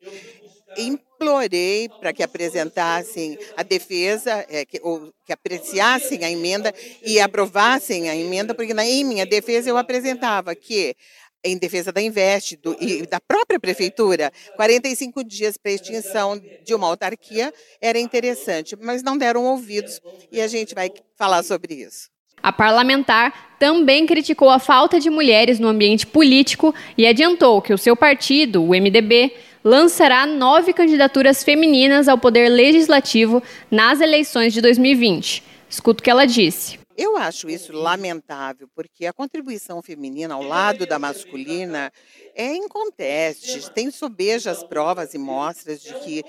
implorei 0.78 1.90
para 2.00 2.14
que 2.14 2.24
apresentassem 2.24 3.38
a 3.56 3.64
defesa, 3.64 4.46
é, 4.50 4.66
que, 4.66 4.80
ou 4.82 5.14
que 5.26 5.34
apreciassem 5.34 6.24
a 6.24 6.32
emenda 6.32 6.74
e 7.04 7.20
aprovassem 7.20 8.10
a 8.10 8.16
emenda, 8.16 8.54
porque 8.54 8.74
na, 8.74 8.86
em 8.86 9.04
minha 9.04 9.26
defesa 9.26 9.70
eu 9.70 9.78
apresentava 9.78 10.56
que 10.56 10.96
em 11.44 11.58
defesa 11.58 11.92
da 11.92 12.02
Invest 12.02 12.60
e 12.80 13.06
da 13.08 13.20
própria 13.20 13.60
prefeitura, 13.60 14.32
45 14.56 15.24
dias 15.24 15.58
para 15.58 15.72
extinção 15.72 16.40
de 16.64 16.74
uma 16.74 16.88
autarquia 16.88 17.52
era 17.82 18.00
interessante, 18.00 18.76
mas 18.80 19.02
não 19.02 19.18
deram 19.18 19.46
ouvidos 19.46 20.00
e 20.32 20.40
a 20.40 20.48
gente 20.48 20.76
vai 20.76 20.92
falar 21.18 21.44
sobre 21.44 21.74
isso. 21.74 22.10
A 22.44 22.52
parlamentar 22.52 23.56
também 23.60 24.08
criticou 24.08 24.50
a 24.50 24.58
falta 24.58 25.00
de 25.00 25.10
mulheres 25.10 25.60
no 25.60 25.68
ambiente 25.68 26.08
político 26.08 26.74
e 26.98 27.06
adiantou 27.06 27.62
que 27.62 27.74
o 27.74 27.78
seu 27.78 27.96
partido, 27.96 28.64
o 28.64 28.70
MDB, 28.70 29.32
lançará 29.64 30.26
nove 30.26 30.74
candidaturas 30.74 31.44
femininas 31.44 32.08
ao 32.08 32.18
poder 32.18 32.50
legislativo 32.50 33.42
nas 33.70 34.02
eleições 34.02 34.54
de 34.54 34.62
2020. 34.62 35.44
Escuta 35.70 36.02
o 36.02 36.04
que 36.04 36.10
ela 36.10 36.26
disse. 36.26 36.82
Eu 36.98 37.18
acho 37.18 37.50
isso 37.50 37.72
lamentável, 37.72 38.68
porque 38.76 39.06
a 39.06 39.14
contribuição 39.14 39.82
feminina 39.82 40.36
ao 40.36 40.44
lado 40.44 40.86
da 40.86 41.00
masculina 41.00 41.92
é 42.36 42.54
inconteste. 42.54 43.72
Tem 43.72 43.90
sobejas 43.90 44.64
provas 44.64 45.14
e 45.14 45.18
mostras 45.18 45.82
de 45.82 45.94
que 45.96 46.24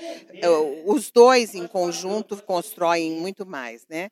uh, 0.47 0.93
os 0.93 1.11
dois 1.11 1.55
em 1.55 1.67
conjunto 1.67 2.41
constroem 2.43 3.13
muito 3.13 3.45
mais, 3.45 3.87
né? 3.89 4.09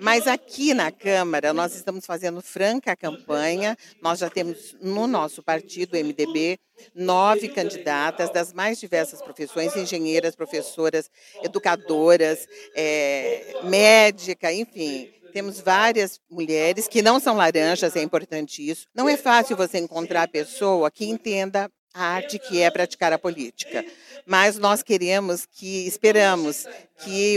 Mas 0.00 0.26
aqui 0.26 0.74
na 0.74 0.90
Câmara, 0.90 1.52
nós 1.52 1.74
estamos 1.74 2.04
fazendo 2.04 2.40
franca 2.40 2.96
campanha. 2.96 3.76
Nós 4.02 4.18
já 4.18 4.28
temos 4.28 4.76
no 4.80 5.06
nosso 5.06 5.42
partido, 5.42 5.96
MDB, 5.96 6.58
nove 6.94 7.48
candidatas 7.48 8.30
das 8.30 8.52
mais 8.52 8.78
diversas 8.78 9.22
profissões: 9.22 9.74
engenheiras, 9.76 10.36
professoras, 10.36 11.10
educadoras, 11.42 12.46
é, 12.74 13.60
médica, 13.64 14.52
enfim. 14.52 15.12
Temos 15.32 15.60
várias 15.60 16.18
mulheres 16.30 16.88
que 16.88 17.02
não 17.02 17.20
são 17.20 17.36
laranjas, 17.36 17.94
é 17.96 18.02
importante 18.02 18.66
isso. 18.66 18.86
Não 18.94 19.08
é 19.08 19.16
fácil 19.16 19.56
você 19.56 19.78
encontrar 19.78 20.22
a 20.22 20.28
pessoa 20.28 20.90
que 20.90 21.04
entenda 21.04 21.70
arte 21.98 22.38
que 22.38 22.60
é 22.60 22.70
praticar 22.70 23.12
a 23.12 23.18
política. 23.18 23.84
Mas 24.26 24.58
nós 24.58 24.82
queremos 24.82 25.46
que, 25.46 25.86
esperamos 25.86 26.66
que 26.98 27.34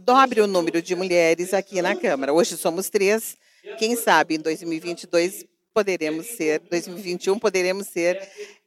dobre 0.00 0.40
o 0.40 0.46
número 0.46 0.82
de 0.82 0.94
mulheres 0.94 1.54
aqui 1.54 1.80
na 1.80 1.94
Câmara. 1.94 2.32
Hoje 2.32 2.56
somos 2.56 2.90
três, 2.90 3.36
quem 3.78 3.96
sabe 3.96 4.34
em 4.34 4.38
2022 4.38 5.46
poderemos 5.72 6.26
ser, 6.26 6.60
2021 6.70 7.38
poderemos 7.38 7.86
ser 7.86 8.20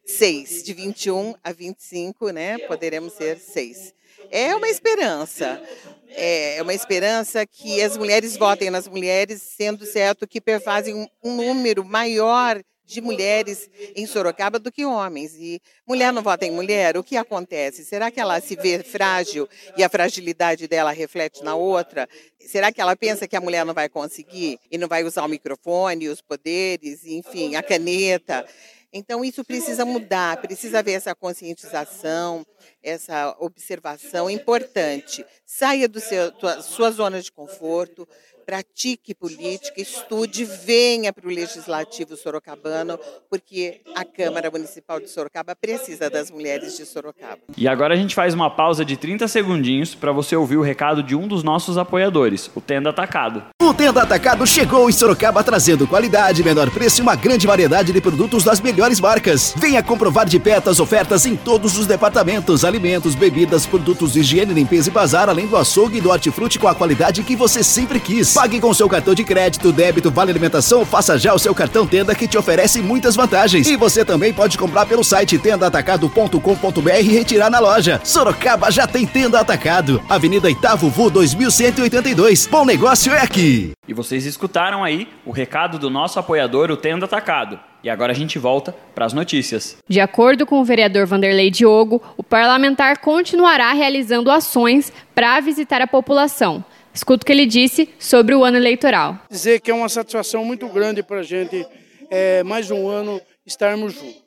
seis, 0.05 0.63
de 0.63 0.73
21 0.73 1.35
a 1.43 1.51
25, 1.51 2.29
né? 2.29 2.57
Poderemos 2.59 3.13
ser 3.13 3.37
seis. 3.37 3.93
É 4.31 4.55
uma 4.55 4.69
esperança, 4.69 5.61
é 6.09 6.59
uma 6.61 6.73
esperança 6.73 7.45
que 7.45 7.81
as 7.81 7.97
mulheres 7.97 8.37
votem 8.37 8.69
nas 8.69 8.87
mulheres, 8.87 9.41
sendo 9.41 9.85
certo 9.85 10.27
que 10.27 10.41
perfazem 10.41 11.09
um 11.23 11.35
número 11.35 11.83
maior 11.83 12.61
de 12.85 13.01
mulheres 13.01 13.69
em 13.95 14.05
Sorocaba 14.05 14.59
do 14.59 14.71
que 14.71 14.85
homens. 14.85 15.35
E 15.35 15.61
mulher 15.87 16.13
não 16.13 16.21
vota 16.21 16.45
em 16.45 16.51
mulher, 16.51 16.97
o 16.97 17.03
que 17.03 17.17
acontece? 17.17 17.83
Será 17.83 18.11
que 18.11 18.19
ela 18.19 18.39
se 18.39 18.55
vê 18.55 18.83
frágil 18.83 19.47
e 19.75 19.83
a 19.83 19.89
fragilidade 19.89 20.67
dela 20.67 20.91
reflete 20.91 21.43
na 21.43 21.55
outra? 21.55 22.07
Será 22.39 22.71
que 22.71 22.79
ela 22.79 22.95
pensa 22.95 23.27
que 23.27 23.35
a 23.35 23.41
mulher 23.41 23.65
não 23.65 23.73
vai 23.73 23.89
conseguir 23.89 24.59
e 24.71 24.77
não 24.77 24.87
vai 24.87 25.03
usar 25.03 25.23
o 25.23 25.29
microfone, 25.29 26.09
os 26.09 26.21
poderes, 26.21 27.05
enfim, 27.05 27.55
a 27.55 27.63
caneta? 27.63 28.45
Então, 28.97 29.25
isso 29.25 29.43
precisa 29.43 29.83
mudar, 29.83 30.37
precisa 30.37 30.79
haver 30.79 30.93
essa 30.93 31.13
conscientização, 31.13 32.45
essa 32.85 33.35
observação 33.39 34.29
importante. 34.29 35.25
Saia 35.45 35.89
da 35.89 36.61
sua 36.61 36.91
zona 36.91 37.21
de 37.21 37.31
conforto, 37.31 38.07
pratique 38.45 39.15
política, 39.15 39.81
estude, 39.81 40.45
venha 40.45 41.11
para 41.11 41.27
o 41.27 41.31
Legislativo 41.31 42.15
Sorocabano, 42.15 42.99
porque 43.29 43.81
a 43.95 44.05
Câmara 44.05 44.51
Municipal 44.51 44.99
de 44.99 45.09
Sorocaba 45.09 45.55
precisa 45.55 46.09
das 46.09 46.29
mulheres 46.29 46.77
de 46.77 46.85
Sorocaba. 46.85 47.39
E 47.57 47.67
agora 47.67 47.95
a 47.95 47.97
gente 47.97 48.13
faz 48.13 48.33
uma 48.33 48.49
pausa 48.49 48.85
de 48.85 48.95
30 48.95 49.27
segundinhos 49.27 49.95
para 49.95 50.11
você 50.11 50.35
ouvir 50.35 50.57
o 50.57 50.61
recado 50.61 51.01
de 51.01 51.15
um 51.15 51.27
dos 51.27 51.43
nossos 51.43 51.77
apoiadores, 51.77 52.51
o 52.55 52.61
Tenda 52.61 52.91
Atacado. 52.91 53.43
O 53.61 53.73
Tenda 53.73 54.03
Atacado 54.03 54.45
chegou 54.45 54.87
em 54.87 54.93
Sorocaba 54.93 55.43
trazendo 55.43 55.87
qualidade, 55.87 56.43
menor 56.43 56.69
preço 56.69 57.01
e 57.01 57.03
uma 57.03 57.15
grande 57.15 57.47
variedade 57.47 57.91
de 57.91 57.99
produtos 57.99 58.43
das 58.43 58.61
melhores 58.61 58.99
marcas. 58.99 59.55
Venha 59.57 59.81
comprovar 59.81 60.27
de 60.27 60.39
perto 60.39 60.69
as 60.69 60.79
ofertas 60.79 61.25
em 61.25 61.35
todos 61.35 61.77
os 61.77 61.87
departamentos, 61.87 62.63
alimentos, 62.75 63.15
bebidas, 63.15 63.65
produtos 63.65 64.13
de 64.13 64.19
higiene, 64.19 64.53
limpeza 64.53 64.89
e 64.89 64.91
bazar, 64.91 65.29
além 65.29 65.47
do 65.47 65.55
açougue 65.55 65.97
e 65.97 66.01
do 66.01 66.09
hortifruti 66.09 66.59
com 66.59 66.67
a 66.67 66.75
qualidade 66.75 67.23
que 67.23 67.35
você 67.35 67.63
sempre 67.63 67.99
quis. 67.99 68.33
Pague 68.33 68.59
com 68.59 68.73
seu 68.73 68.89
cartão 68.89 69.15
de 69.15 69.23
crédito, 69.23 69.71
débito, 69.71 70.11
vale 70.11 70.31
alimentação 70.31 70.79
ou 70.79 70.85
faça 70.85 71.17
já 71.17 71.33
o 71.33 71.39
seu 71.39 71.55
cartão 71.55 71.87
Tenda 71.87 72.13
que 72.13 72.27
te 72.27 72.37
oferece 72.37 72.81
muitas 72.81 73.15
vantagens. 73.15 73.65
E 73.67 73.77
você 73.77 74.03
também 74.03 74.33
pode 74.33 74.57
comprar 74.57 74.85
pelo 74.85 75.03
site 75.03 75.37
tendaatacado.com.br 75.37 76.99
e 76.99 77.03
retirar 77.03 77.49
na 77.49 77.59
loja. 77.59 78.01
Sorocaba 78.03 78.69
já 78.69 78.85
tem 78.85 79.05
Tenda 79.05 79.39
Atacado. 79.39 80.01
Avenida 80.09 80.49
Itavo 80.49 80.89
Vu 80.89 81.09
2182. 81.09 82.47
Bom 82.47 82.65
negócio 82.65 83.13
é 83.13 83.21
aqui. 83.21 83.71
E 83.87 83.93
vocês 83.93 84.25
escutaram 84.25 84.83
aí 84.83 85.07
o 85.25 85.31
recado 85.31 85.79
do 85.79 85.89
nosso 85.89 86.19
apoiador, 86.19 86.71
o 86.71 86.77
Tenda 86.77 87.05
Atacado. 87.05 87.57
E 87.85 87.89
agora 87.91 88.13
a 88.13 88.15
gente 88.15 88.39
volta 88.39 88.75
para 88.95 89.05
as 89.05 89.13
notícias. 89.13 89.77
De 89.87 89.99
acordo 89.99 90.43
com 90.43 90.59
o 90.59 90.65
vereador 90.65 91.05
Vanderlei 91.05 91.51
Diogo, 91.51 92.01
o 92.17 92.23
parlamentar 92.23 92.97
continuará 92.97 93.71
realizando 93.73 94.31
ações 94.31 94.91
para 95.13 95.39
visitar 95.39 95.83
a 95.83 95.85
população. 95.85 96.65
Escuta 96.91 97.21
o 97.21 97.25
que 97.27 97.31
ele 97.31 97.45
disse 97.45 97.87
sobre 97.99 98.33
o 98.33 98.43
ano 98.43 98.57
eleitoral. 98.57 99.19
Dizer 99.29 99.61
que 99.61 99.69
é 99.69 99.73
uma 99.75 99.87
satisfação 99.87 100.43
muito 100.43 100.67
grande 100.67 101.03
para 101.03 101.19
a 101.19 101.23
gente, 101.23 101.63
é, 102.09 102.41
mais 102.41 102.71
um 102.71 102.89
ano, 102.89 103.21
estarmos 103.45 103.93
juntos. 103.93 104.25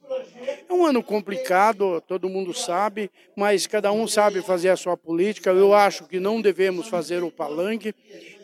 É 0.68 0.72
um 0.72 0.86
ano 0.86 1.02
complicado, 1.02 2.00
todo 2.06 2.28
mundo 2.28 2.54
sabe, 2.54 3.10
mas 3.34 3.66
cada 3.66 3.90
um 3.90 4.06
sabe 4.06 4.40
fazer 4.40 4.68
a 4.68 4.76
sua 4.76 4.96
política. 4.96 5.50
Eu 5.50 5.74
acho 5.74 6.04
que 6.04 6.20
não 6.20 6.40
devemos 6.40 6.86
fazer 6.86 7.24
o 7.24 7.30
palanque. 7.30 7.92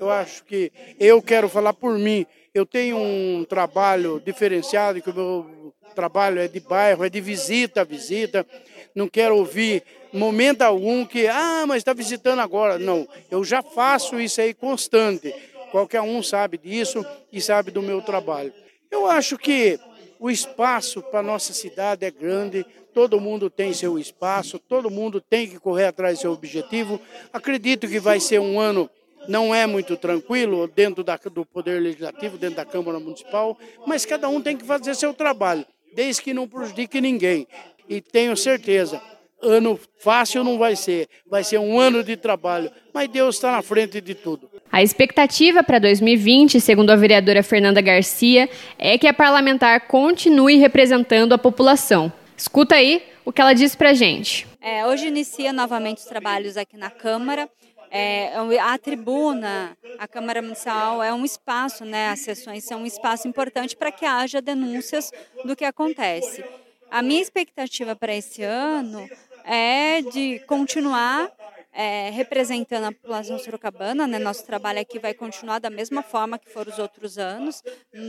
Eu 0.00 0.11
acho 0.11 0.42
que 0.44 0.72
eu 0.98 1.22
quero 1.22 1.48
falar 1.48 1.72
por 1.72 1.96
mim. 1.98 2.27
Eu 2.55 2.64
tenho 2.64 2.97
um 2.97 3.45
trabalho 3.45 4.23
diferenciado, 4.25 5.03
que 5.03 5.11
o 5.11 5.14
meu 5.14 5.75
trabalho 5.93 6.38
é 6.38 6.47
de 6.47 6.61
bairro, 6.61 7.05
é 7.05 7.11
de 7.11 7.21
visita 7.21 7.81
a 7.81 7.85
visita. 7.85 8.47
Não 8.95 9.09
quero 9.09 9.37
ouvir 9.37 9.83
momento 10.12 10.62
algum 10.62 11.05
que, 11.05 11.27
ah, 11.27 11.64
mas 11.67 11.79
está 11.79 11.93
visitando 11.93 12.38
agora. 12.38 12.79
Não, 12.79 13.09
eu 13.29 13.43
já 13.43 13.61
faço 13.61 14.21
isso 14.21 14.40
aí 14.40 14.55
constante. 14.55 15.35
Qualquer 15.73 16.01
um 16.03 16.23
sabe 16.23 16.57
disso 16.57 17.05
e 17.33 17.40
sabe 17.40 17.73
do 17.73 17.83
meu 17.83 18.01
trabalho. 18.01 18.53
Eu 18.88 19.09
acho 19.09 19.37
que 19.37 19.77
o 20.21 20.31
espaço 20.31 21.03
para 21.03 21.25
nossa 21.25 21.53
cidade 21.53 22.07
é 22.07 22.11
grande, 22.12 22.64
todo 22.95 23.21
mundo 23.21 23.51
tem 23.51 23.73
seu 23.73 23.99
espaço, 23.99 24.61
todo 24.61 24.88
mundo 24.88 25.21
tem 25.21 25.49
que 25.49 25.59
correr 25.59 25.87
atrás 25.87 26.19
do 26.19 26.21
seu 26.21 26.33
objetivo. 26.33 27.01
Acredito 27.33 27.88
que 27.88 27.99
vai 27.99 28.21
ser 28.21 28.38
um 28.38 28.61
ano 28.61 28.88
não 29.28 29.54
é 29.54 29.66
muito 29.66 29.96
tranquilo 29.96 30.66
dentro 30.66 31.02
da, 31.02 31.16
do 31.16 31.44
Poder 31.44 31.80
Legislativo, 31.80 32.38
dentro 32.38 32.56
da 32.56 32.64
Câmara 32.64 32.98
Municipal, 32.98 33.58
mas 33.87 34.04
cada 34.04 34.28
um 34.28 34.40
tem 34.40 34.56
que 34.56 34.64
fazer 34.64 34.94
seu 34.94 35.12
trabalho, 35.14 35.64
desde 35.94 36.22
que 36.22 36.34
não 36.34 36.48
prejudique 36.48 37.00
ninguém. 37.00 37.46
E 37.88 38.00
tenho 38.00 38.37
certeza, 38.37 39.00
ano 39.42 39.78
fácil 39.98 40.42
não 40.42 40.58
vai 40.58 40.76
ser, 40.76 41.08
vai 41.26 41.44
ser 41.44 41.58
um 41.58 41.78
ano 41.78 42.02
de 42.02 42.16
trabalho, 42.16 42.70
mas 42.92 43.08
Deus 43.08 43.37
está 43.37 43.52
na 43.52 43.62
frente 43.62 44.00
de 44.00 44.14
tudo. 44.14 44.50
A 44.72 44.82
expectativa 44.82 45.62
para 45.62 45.78
2020, 45.78 46.60
segundo 46.60 46.90
a 46.90 46.96
vereadora 46.96 47.42
Fernanda 47.42 47.80
Garcia, 47.80 48.48
é 48.78 48.98
que 48.98 49.06
a 49.06 49.14
parlamentar 49.14 49.87
continue 49.87 50.56
representando 50.56 51.32
a 51.32 51.38
população. 51.38 52.12
Escuta 52.37 52.74
aí 52.74 53.02
o 53.24 53.32
que 53.32 53.40
ela 53.40 53.52
disse 53.52 53.76
para 53.76 53.94
gente. 53.94 54.46
É, 54.60 54.87
hoje 54.87 55.06
inicia 55.06 55.52
novamente 55.52 55.98
os 55.98 56.04
trabalhos 56.04 56.56
aqui 56.56 56.76
na 56.76 56.90
Câmara. 56.90 57.48
É, 57.96 58.33
a 58.61 58.76
tribuna, 58.76 59.78
a 60.00 60.09
Câmara 60.09 60.42
Municipal 60.42 61.00
é 61.00 61.14
um 61.14 61.24
espaço, 61.24 61.85
né, 61.85 62.09
as 62.09 62.18
sessões 62.18 62.64
são 62.64 62.83
um 62.83 62.87
espaço 62.87 63.28
importante 63.28 63.76
para 63.76 63.92
que 63.92 64.04
haja 64.04 64.42
denúncias 64.42 65.12
do 65.44 65.54
que 65.54 65.64
acontece. 65.64 66.44
A 66.90 67.00
minha 67.02 67.22
expectativa 67.22 67.94
para 67.94 68.12
esse 68.12 68.42
ano 68.42 69.09
é 69.44 70.02
de 70.02 70.40
continuar 70.40 71.30
é, 71.74 72.08
representando 72.10 72.84
a 72.84 72.92
população 72.92 73.37
sorocabana, 73.38 74.06
né? 74.06 74.18
Nosso 74.18 74.46
trabalho 74.46 74.80
aqui 74.80 75.00
vai 75.00 75.12
continuar 75.12 75.58
da 75.58 75.68
mesma 75.68 76.02
forma 76.02 76.38
que 76.38 76.48
foram 76.48 76.72
os 76.72 76.78
outros 76.78 77.18
anos. 77.18 77.62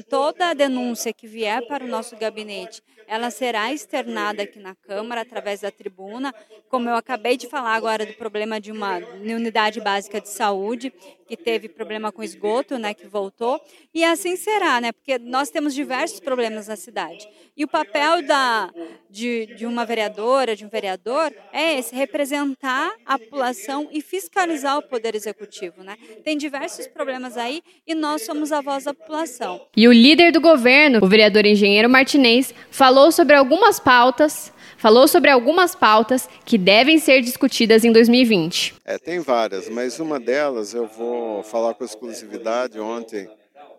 Toda 0.07 0.49
a 0.49 0.53
denúncia 0.53 1.11
que 1.11 1.27
vier 1.27 1.65
para 1.67 1.83
o 1.83 1.87
nosso 1.87 2.15
gabinete, 2.15 2.83
ela 3.07 3.31
será 3.31 3.73
externada 3.73 4.43
aqui 4.43 4.59
na 4.59 4.75
Câmara 4.75 5.21
através 5.21 5.61
da 5.61 5.71
tribuna. 5.71 6.33
Como 6.69 6.87
eu 6.87 6.95
acabei 6.95 7.37
de 7.37 7.47
falar 7.47 7.73
agora 7.73 8.05
do 8.05 8.13
problema 8.13 8.61
de 8.61 8.71
uma 8.71 8.97
unidade 8.97 9.81
básica 9.81 10.21
de 10.21 10.29
saúde 10.29 10.93
que 11.27 11.35
teve 11.35 11.67
problema 11.67 12.11
com 12.11 12.23
esgoto, 12.23 12.77
né? 12.77 12.93
Que 12.93 13.07
voltou 13.07 13.59
e 13.93 14.03
assim 14.03 14.35
será, 14.35 14.79
né? 14.79 14.91
Porque 14.91 15.17
nós 15.17 15.49
temos 15.49 15.73
diversos 15.73 16.19
problemas 16.19 16.67
na 16.67 16.75
cidade 16.75 17.27
e 17.55 17.63
o 17.63 17.67
papel 17.67 18.21
da 18.21 18.71
de, 19.09 19.45
de 19.55 19.65
uma 19.65 19.85
vereadora, 19.85 20.55
de 20.55 20.65
um 20.65 20.69
vereador 20.69 21.33
é 21.53 21.79
esse 21.79 21.95
representar 21.95 22.93
a 23.05 23.17
população 23.17 23.87
e 23.91 24.01
fiscalizar 24.01 24.77
o 24.77 24.81
poder 24.81 25.15
executivo, 25.15 25.83
né? 25.83 25.95
Tem 26.23 26.37
diversos 26.37 26.87
problemas 26.87 27.37
aí 27.37 27.61
e 27.87 27.95
nós 27.95 28.23
somos 28.23 28.51
a 28.51 28.61
voz 28.61 28.83
da 28.83 28.93
população. 28.93 29.61
E 29.75 29.87
o 29.87 29.91
líder 29.91 30.31
do 30.31 30.41
governo, 30.41 30.99
o 31.01 31.07
vereador 31.07 31.45
engenheiro 31.45 31.89
Martinez, 31.89 32.53
falou 32.69 33.11
sobre 33.11 33.35
algumas 33.35 33.79
pautas 33.79 34.53
falou 34.77 35.07
sobre 35.07 35.31
algumas 35.31 35.73
pautas 35.73 36.29
que 36.45 36.57
devem 36.57 36.99
ser 36.99 37.21
discutidas 37.21 37.83
em 37.83 37.91
2020. 37.91 38.75
É, 38.85 38.99
tem 38.99 39.19
várias, 39.19 39.67
mas 39.67 39.99
uma 39.99 40.19
delas 40.19 40.73
eu 40.73 40.85
vou 40.85 41.14
falar 41.43 41.73
com 41.73 41.83
exclusividade. 41.85 42.79
Ontem 42.79 43.29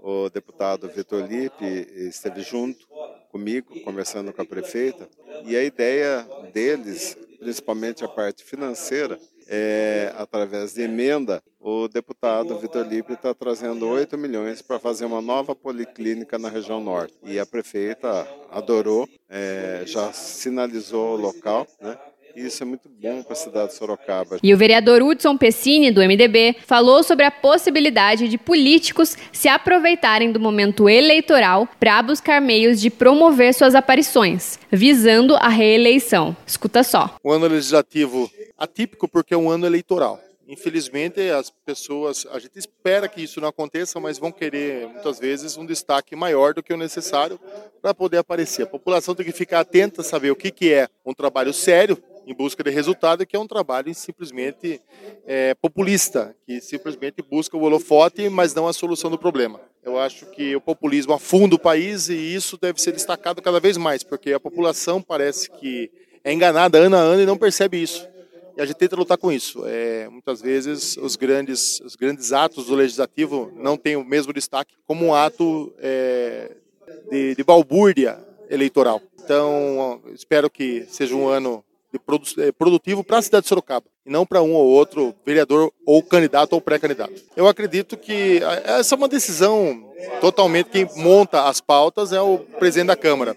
o 0.03 0.29
deputado 0.29 0.89
Vitor 0.89 1.27
Lipe 1.27 1.65
esteve 1.97 2.43
junto 2.43 2.87
comigo, 3.31 3.79
conversando 3.81 4.33
com 4.33 4.41
a 4.41 4.47
prefeita, 4.47 5.09
e 5.45 5.57
a 5.57 5.63
ideia 5.63 6.27
deles, 6.53 7.17
principalmente 7.39 8.05
a 8.05 8.09
parte 8.09 8.45
financeira, 8.45 9.19
é, 9.49 10.13
através 10.17 10.75
de 10.75 10.83
emenda, 10.83 11.43
o 11.61 11.89
deputado 11.89 12.59
Vitor 12.59 12.87
Lipe 12.87 13.13
está 13.13 13.35
trazendo 13.35 13.89
8 13.89 14.17
milhões 14.19 14.63
para 14.63 14.79
fazer 14.79 15.05
uma 15.05 15.21
nova 15.21 15.55
policlínica 15.55 16.39
na 16.39 16.49
região 16.49 16.81
norte. 16.81 17.15
E 17.23 17.39
a 17.39 17.47
prefeita 17.47 18.27
adorou, 18.51 19.09
é, 19.29 19.83
já 19.87 20.13
sinalizou 20.13 21.15
o 21.15 21.21
local, 21.21 21.67
né? 21.81 21.97
Isso 22.37 22.63
é 22.63 22.67
muito 22.67 22.87
bom 22.87 23.23
para 23.23 23.33
a 23.33 23.37
cidade 23.37 23.69
de 23.69 23.75
Sorocaba. 23.77 24.39
E 24.43 24.53
o 24.53 24.59
vereador 24.59 25.03
Hudson 25.03 25.39
Pessini, 25.39 25.91
do 25.91 26.03
MDB, 26.03 26.57
falou 26.67 27.03
sobre 27.03 27.25
a 27.25 27.31
possibilidade 27.31 28.29
de 28.29 28.37
políticos 28.37 29.17
se 29.33 29.49
aproveitarem 29.49 30.31
do 30.31 30.39
momento 30.39 30.87
eleitoral 30.87 31.67
para 31.81 32.03
buscar 32.03 32.39
meios 32.43 32.79
de 32.79 32.91
promover 32.91 33.55
suas 33.55 33.75
aparições, 33.75 34.59
visando 34.71 35.35
a 35.37 35.49
reeleição. 35.49 36.37
Escuta 36.47 36.83
só. 36.83 37.17
O 37.25 37.33
ano 37.33 37.47
legislativo 37.47 38.31
atípico 38.59 39.09
porque 39.09 39.33
é 39.33 39.37
um 39.37 39.49
ano 39.49 39.65
eleitoral. 39.65 40.21
Infelizmente, 40.49 41.21
as 41.31 41.51
pessoas, 41.51 42.25
a 42.31 42.39
gente 42.39 42.57
espera 42.57 43.09
que 43.09 43.23
isso 43.23 43.41
não 43.41 43.49
aconteça, 43.49 43.99
mas 43.99 44.19
vão 44.19 44.31
querer 44.31 44.87
muitas 44.87 45.19
vezes 45.19 45.57
um 45.57 45.67
destaque 45.67 46.15
maior 46.15 46.55
do 46.55 46.63
que 46.63 46.73
o 46.73 46.77
necessário 46.77 47.41
para 47.83 47.93
poder 47.93 48.19
aparecer. 48.19 48.63
A 48.63 48.67
população 48.67 49.15
tem 49.15 49.27
que 49.27 49.33
ficar 49.33 49.61
atenta, 49.61 50.05
saber 50.05 50.31
o 50.31 50.37
que, 50.37 50.53
que 50.53 50.73
é 50.73 50.87
um 51.05 51.13
trabalho 51.13 51.53
sério 51.53 52.01
em 52.27 52.35
busca 52.35 52.63
de 52.65 52.71
resultado, 52.71 53.25
que 53.25 53.37
é 53.37 53.39
um 53.39 53.47
trabalho 53.47 53.95
simplesmente 53.95 54.81
é, 55.25 55.55
populista, 55.55 56.35
que 56.45 56.61
simplesmente 56.61 57.23
busca 57.23 57.57
o 57.57 57.63
holofote, 57.63 58.29
mas 58.29 58.53
não 58.53 58.67
a 58.67 58.73
solução 58.73 59.09
do 59.09 59.17
problema. 59.17 59.61
Eu 59.85 59.97
acho 59.97 60.27
que 60.27 60.57
o 60.57 60.61
populismo 60.61 61.13
afunda 61.13 61.55
o 61.55 61.59
país 61.59 62.09
e 62.09 62.17
isso 62.17 62.59
deve 62.61 62.83
ser 62.83 62.91
destacado 62.91 63.41
cada 63.41 63.61
vez 63.61 63.77
mais, 63.77 64.03
porque 64.03 64.33
a 64.33 64.41
população 64.41 65.01
parece 65.01 65.49
que 65.49 65.89
é 66.25 66.33
enganada 66.33 66.79
ano 66.79 66.97
a 66.97 66.99
ano 66.99 67.23
e 67.23 67.27
não 67.27 67.39
percebe 67.39 67.81
isso. 67.81 68.09
E 68.57 68.61
a 68.61 68.67
gente 68.67 68.77
tenta 68.77 68.97
lutar 68.97 69.17
com 69.17 69.31
isso. 69.31 69.63
É, 69.65 70.09
muitas 70.09 70.43
vezes 70.43 70.97
os 70.97 71.15
grandes, 71.15 71.79
os 71.83 71.95
grandes 71.95 72.33
atos 72.33 72.67
do 72.67 72.75
legislativo 72.75 73.53
não 73.55 73.77
têm 73.77 73.95
o 73.95 74.05
mesmo 74.05 74.33
destaque 74.33 74.75
como 74.85 75.05
um 75.05 75.15
ato 75.15 75.73
é, 75.79 76.51
de, 77.09 77.37
de 77.37 77.45
balbúrdia 77.45 78.19
eleitoral. 78.51 79.01
Então, 79.23 80.01
espero 80.13 80.51
que 80.51 80.85
seja 80.89 81.15
um 81.15 81.29
ano 81.29 81.63
produtivo 81.99 83.05
para 83.05 83.19
a 83.19 83.23
cidade 83.23 83.43
de 83.43 83.49
Sorocaba 83.49 83.87
e 84.05 84.11
não 84.11 84.25
para 84.25 84.43
um 84.43 84.53
ou 84.53 84.67
outro 84.67 85.15
vereador 85.25 85.73
ou 85.85 86.03
candidato 86.03 86.53
ou 86.53 86.61
pré-candidato. 86.61 87.15
Eu 87.37 87.49
acredito 87.49 87.97
que 87.97 88.41
essa 88.65 88.95
é 88.95 88.99
uma 88.99 89.09
decisão 89.09 89.91
totalmente 90.21 90.71
quem 90.71 90.89
monta 90.97 91.49
as 91.49 91.61
pautas 91.61 92.13
é 92.13 92.21
o 92.21 92.39
presidente 92.39 92.89
da 92.89 92.97
Câmara. 92.97 93.37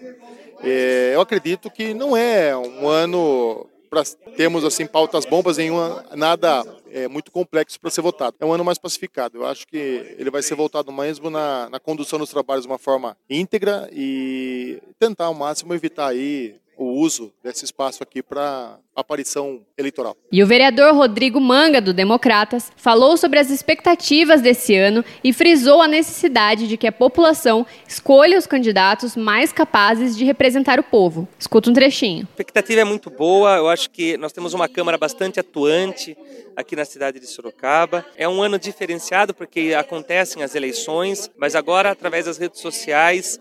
É, 0.62 1.12
eu 1.14 1.20
acredito 1.20 1.70
que 1.70 1.94
não 1.94 2.16
é 2.16 2.56
um 2.56 2.88
ano 2.88 3.66
para 3.88 4.04
termos 4.36 4.64
assim 4.64 4.86
pautas 4.86 5.24
bombas 5.24 5.58
em 5.58 5.70
uma, 5.70 6.04
nada 6.14 6.62
é, 6.92 7.08
muito 7.08 7.32
complexo 7.32 7.80
para 7.80 7.90
ser 7.90 8.02
votado. 8.02 8.36
É 8.38 8.46
um 8.46 8.52
ano 8.52 8.64
mais 8.64 8.78
pacificado. 8.78 9.38
Eu 9.38 9.46
acho 9.46 9.66
que 9.66 10.14
ele 10.16 10.30
vai 10.30 10.42
ser 10.42 10.54
voltado 10.54 10.92
mesmo 10.92 11.28
na, 11.28 11.68
na 11.68 11.80
condução 11.80 12.18
dos 12.18 12.30
trabalhos 12.30 12.64
de 12.64 12.70
uma 12.70 12.78
forma 12.78 13.16
íntegra 13.28 13.88
e 13.92 14.80
tentar 14.98 15.24
ao 15.24 15.34
máximo 15.34 15.74
evitar 15.74 16.08
aí 16.08 16.54
o 16.80 16.94
uso 16.98 17.30
desse 17.42 17.64
espaço 17.64 18.02
aqui 18.02 18.22
para 18.22 18.78
aparição 19.00 19.60
eleitoral. 19.76 20.16
E 20.30 20.42
o 20.42 20.46
vereador 20.46 20.94
Rodrigo 20.94 21.40
Manga, 21.40 21.80
do 21.80 21.92
Democratas, 21.92 22.70
falou 22.76 23.16
sobre 23.16 23.38
as 23.38 23.50
expectativas 23.50 24.40
desse 24.40 24.74
ano 24.76 25.04
e 25.22 25.32
frisou 25.32 25.82
a 25.82 25.88
necessidade 25.88 26.68
de 26.68 26.76
que 26.76 26.86
a 26.86 26.92
população 26.92 27.66
escolha 27.86 28.38
os 28.38 28.46
candidatos 28.46 29.16
mais 29.16 29.52
capazes 29.52 30.16
de 30.16 30.24
representar 30.24 30.78
o 30.78 30.84
povo. 30.84 31.28
Escuta 31.38 31.70
um 31.70 31.72
trechinho. 31.72 32.26
A 32.30 32.32
expectativa 32.32 32.80
é 32.80 32.84
muito 32.84 33.10
boa, 33.10 33.56
eu 33.56 33.68
acho 33.68 33.90
que 33.90 34.16
nós 34.16 34.32
temos 34.32 34.54
uma 34.54 34.68
Câmara 34.68 34.96
bastante 34.96 35.40
atuante 35.40 36.16
aqui 36.56 36.76
na 36.76 36.84
cidade 36.84 37.18
de 37.18 37.26
Sorocaba. 37.26 38.04
É 38.16 38.28
um 38.28 38.40
ano 38.42 38.58
diferenciado 38.58 39.34
porque 39.34 39.74
acontecem 39.76 40.42
as 40.42 40.54
eleições, 40.54 41.30
mas 41.36 41.54
agora, 41.54 41.90
através 41.90 42.26
das 42.26 42.38
redes 42.38 42.60
sociais, 42.60 43.40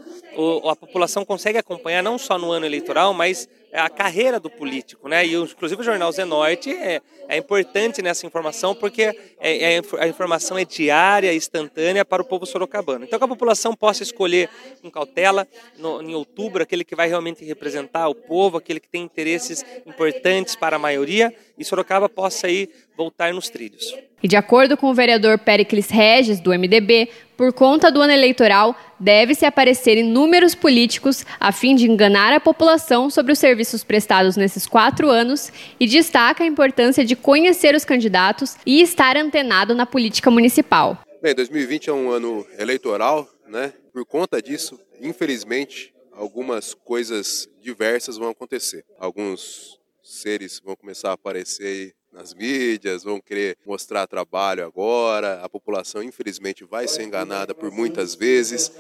a 0.69 0.75
população 0.75 1.23
consegue 1.25 1.57
acompanhar 1.57 2.01
não 2.01 2.17
só 2.17 2.37
no 2.37 2.51
ano 2.51 2.65
eleitoral, 2.65 3.13
mas 3.13 3.47
a 3.73 3.89
carreira 3.89 4.39
do 4.39 4.49
político, 4.49 5.08
né? 5.08 5.25
E 5.25 5.36
inclusive 5.36 5.82
o 5.82 5.84
jornal 5.84 6.12
Zenorte 6.12 6.71
é, 6.71 7.01
é 7.27 7.38
importante 7.38 8.01
nessa 8.01 8.25
informação 8.25 8.73
porque 8.73 9.03
é, 9.39 9.75
é, 9.75 9.82
a 9.99 10.08
informação 10.08 10.58
é 10.58 10.65
diária, 10.65 11.34
instantânea 11.34 12.03
para 12.03 12.21
o 12.21 12.25
povo 12.25 12.45
sorocabano. 12.45 13.05
Então 13.05 13.19
que 13.19 13.25
a 13.25 13.27
população 13.27 13.75
possa 13.75 14.03
escolher 14.03 14.49
com 14.82 14.89
cautela 14.89 15.47
no, 15.77 16.01
em 16.01 16.15
outubro 16.15 16.63
aquele 16.63 16.84
que 16.84 16.95
vai 16.95 17.08
realmente 17.08 17.43
representar 17.45 18.08
o 18.08 18.15
povo, 18.15 18.58
aquele 18.58 18.79
que 18.79 18.89
tem 18.89 19.03
interesses 19.03 19.63
importantes 19.86 20.55
para 20.55 20.75
a 20.75 20.79
maioria 20.79 21.34
e 21.58 21.65
Sorocaba 21.65 22.08
possa 22.08 22.47
aí 22.47 22.69
voltar 22.99 23.33
nos 23.33 23.49
trilhos. 23.49 23.95
E 24.21 24.27
de 24.27 24.35
acordo 24.35 24.75
com 24.75 24.88
o 24.88 24.93
vereador 24.93 25.39
Pericles 25.39 25.89
Regis, 25.89 26.41
do 26.41 26.51
MDB, 26.51 27.07
por 27.38 27.53
conta 27.53 27.89
do 27.89 28.01
ano 28.01 28.12
eleitoral, 28.12 28.75
deve-se 28.99 29.45
aparecer 29.45 29.97
inúmeros 29.97 30.53
políticos 30.53 31.25
a 31.39 31.53
fim 31.53 31.75
de 31.75 31.89
enganar 31.89 32.33
a 32.33 32.41
população 32.41 33.09
sobre 33.09 33.31
os 33.31 33.39
serviços 33.39 33.85
prestados 33.85 34.35
nesses 34.35 34.67
quatro 34.67 35.09
anos 35.09 35.49
e 35.79 35.88
destaca 35.88 36.43
a 36.43 36.47
importância 36.47 37.05
de 37.05 37.15
conhecer 37.15 37.73
os 37.73 37.85
candidatos 37.85 38.57
e 38.65 38.81
estar 38.81 39.15
antenado 39.15 39.73
na 39.73 39.85
política 39.85 40.29
municipal. 40.29 41.01
Bem, 41.21 41.33
2020 41.33 41.89
é 41.89 41.93
um 41.93 42.12
ano 42.12 42.45
eleitoral, 42.57 43.29
né? 43.47 43.71
Por 43.93 44.05
conta 44.05 44.41
disso, 44.41 44.77
infelizmente, 44.99 45.93
algumas 46.12 46.73
coisas 46.73 47.47
diversas 47.62 48.17
vão 48.17 48.29
acontecer. 48.29 48.83
Alguns 48.99 49.79
seres 50.03 50.59
vão 50.62 50.75
começar 50.75 51.12
a 51.12 51.13
aparecer 51.13 51.93
nas 52.11 52.33
mídias, 52.33 53.03
vão 53.03 53.19
querer 53.21 53.57
mostrar 53.65 54.07
trabalho 54.07 54.65
agora. 54.65 55.41
A 55.43 55.49
população, 55.49 56.01
infelizmente, 56.03 56.63
vai 56.63 56.87
ser 56.87 57.03
enganada 57.03 57.53
por 57.53 57.71
muitas 57.71 58.15
vezes. 58.15 58.71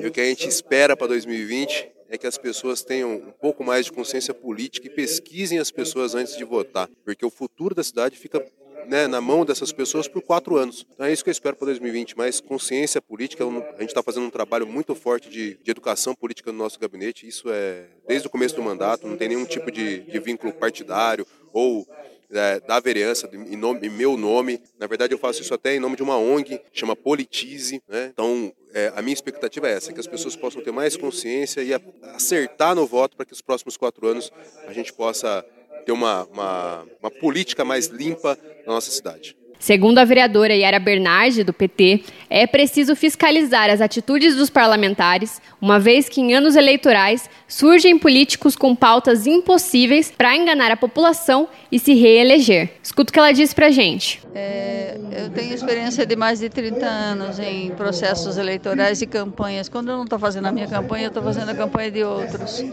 E 0.00 0.06
o 0.06 0.10
que 0.10 0.20
a 0.20 0.24
gente 0.24 0.48
espera 0.48 0.96
para 0.96 1.08
2020 1.08 1.90
é 2.08 2.18
que 2.18 2.26
as 2.26 2.36
pessoas 2.36 2.82
tenham 2.82 3.14
um 3.14 3.32
pouco 3.32 3.64
mais 3.64 3.86
de 3.86 3.92
consciência 3.92 4.34
política 4.34 4.86
e 4.86 4.90
pesquisem 4.90 5.58
as 5.58 5.70
pessoas 5.70 6.14
antes 6.14 6.36
de 6.36 6.44
votar, 6.44 6.86
porque 7.04 7.24
o 7.24 7.30
futuro 7.30 7.74
da 7.74 7.82
cidade 7.82 8.18
fica 8.18 8.44
né, 8.86 9.06
na 9.06 9.18
mão 9.20 9.44
dessas 9.46 9.72
pessoas 9.72 10.08
por 10.08 10.20
quatro 10.20 10.56
anos. 10.56 10.86
Então 10.92 11.06
é 11.06 11.12
isso 11.12 11.24
que 11.24 11.30
eu 11.30 11.32
espero 11.32 11.56
para 11.56 11.66
2020, 11.66 12.16
mais 12.16 12.40
consciência 12.40 13.00
política. 13.00 13.44
A 13.44 13.80
gente 13.80 13.88
está 13.88 14.02
fazendo 14.02 14.26
um 14.26 14.30
trabalho 14.30 14.66
muito 14.66 14.94
forte 14.94 15.30
de, 15.30 15.54
de, 15.62 15.70
educação 15.70 16.14
política 16.14 16.52
no 16.52 16.58
nosso 16.58 16.78
gabinete. 16.78 17.26
Isso 17.26 17.48
é 17.48 17.86
desde 18.06 18.26
o 18.26 18.30
começo 18.30 18.54
do 18.56 18.62
mandato, 18.62 19.06
não 19.06 19.16
tem 19.16 19.28
nenhum 19.28 19.46
tipo 19.46 19.70
de, 19.70 20.00
de 20.00 20.18
vínculo 20.18 20.52
partidário 20.52 21.26
ou 21.52 21.86
é, 22.32 22.60
da 22.60 22.80
vereança, 22.80 23.28
em, 23.32 23.56
nome, 23.56 23.86
em 23.86 23.90
meu 23.90 24.16
nome. 24.16 24.60
Na 24.78 24.86
verdade, 24.86 25.12
eu 25.14 25.18
faço 25.18 25.42
isso 25.42 25.54
até 25.54 25.74
em 25.74 25.80
nome 25.80 25.96
de 25.96 26.02
uma 26.02 26.16
ONG, 26.16 26.60
chama 26.72 26.96
Politize. 26.96 27.82
Né? 27.88 28.10
Então, 28.12 28.52
é, 28.74 28.92
a 28.96 29.02
minha 29.02 29.14
expectativa 29.14 29.68
é 29.68 29.74
essa, 29.74 29.92
que 29.92 30.00
as 30.00 30.06
pessoas 30.06 30.34
possam 30.34 30.62
ter 30.62 30.72
mais 30.72 30.96
consciência 30.96 31.62
e 31.62 31.72
acertar 32.14 32.74
no 32.74 32.86
voto 32.86 33.16
para 33.16 33.26
que 33.26 33.32
os 33.32 33.42
próximos 33.42 33.76
quatro 33.76 34.06
anos 34.06 34.32
a 34.66 34.72
gente 34.72 34.92
possa 34.92 35.44
ter 35.84 35.92
uma, 35.92 36.24
uma, 36.24 36.86
uma 37.00 37.10
política 37.10 37.64
mais 37.64 37.86
limpa 37.86 38.38
na 38.66 38.72
nossa 38.72 38.90
cidade. 38.90 39.36
Segundo 39.62 39.98
a 39.98 40.04
vereadora 40.04 40.56
Yara 40.56 40.80
Bernardi, 40.80 41.44
do 41.44 41.52
PT, 41.52 42.02
é 42.28 42.48
preciso 42.48 42.96
fiscalizar 42.96 43.70
as 43.70 43.80
atitudes 43.80 44.34
dos 44.34 44.50
parlamentares, 44.50 45.40
uma 45.60 45.78
vez 45.78 46.08
que 46.08 46.20
em 46.20 46.34
anos 46.34 46.56
eleitorais 46.56 47.30
surgem 47.46 47.96
políticos 47.96 48.56
com 48.56 48.74
pautas 48.74 49.24
impossíveis 49.24 50.10
para 50.10 50.34
enganar 50.34 50.72
a 50.72 50.76
população 50.76 51.46
e 51.70 51.78
se 51.78 51.94
reeleger. 51.94 52.70
Escuta 52.82 53.10
o 53.10 53.12
que 53.12 53.20
ela 53.20 53.30
disse 53.30 53.54
para 53.54 53.70
gente. 53.70 54.20
É, 54.34 54.98
eu 55.12 55.30
tenho 55.30 55.54
experiência 55.54 56.04
de 56.04 56.16
mais 56.16 56.40
de 56.40 56.48
30 56.48 56.84
anos 56.84 57.38
em 57.38 57.70
processos 57.70 58.38
eleitorais 58.38 59.00
e 59.00 59.06
campanhas. 59.06 59.68
Quando 59.68 59.90
eu 59.90 59.96
não 59.96 60.04
estou 60.04 60.18
fazendo 60.18 60.46
a 60.46 60.52
minha 60.52 60.66
campanha, 60.66 61.04
eu 61.04 61.08
estou 61.08 61.22
fazendo 61.22 61.50
a 61.50 61.54
campanha 61.54 61.90
de 61.90 62.02
outros. 62.02 62.64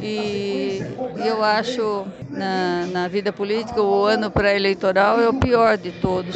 E 0.00 0.82
eu 1.16 1.42
acho, 1.42 2.06
na, 2.30 2.86
na 2.92 3.08
vida 3.08 3.32
política, 3.32 3.82
o 3.82 4.04
ano 4.04 4.30
pré-eleitoral 4.30 5.20
é 5.20 5.28
o 5.28 5.34
pior 5.34 5.76
de 5.76 5.90
todos 5.90 6.27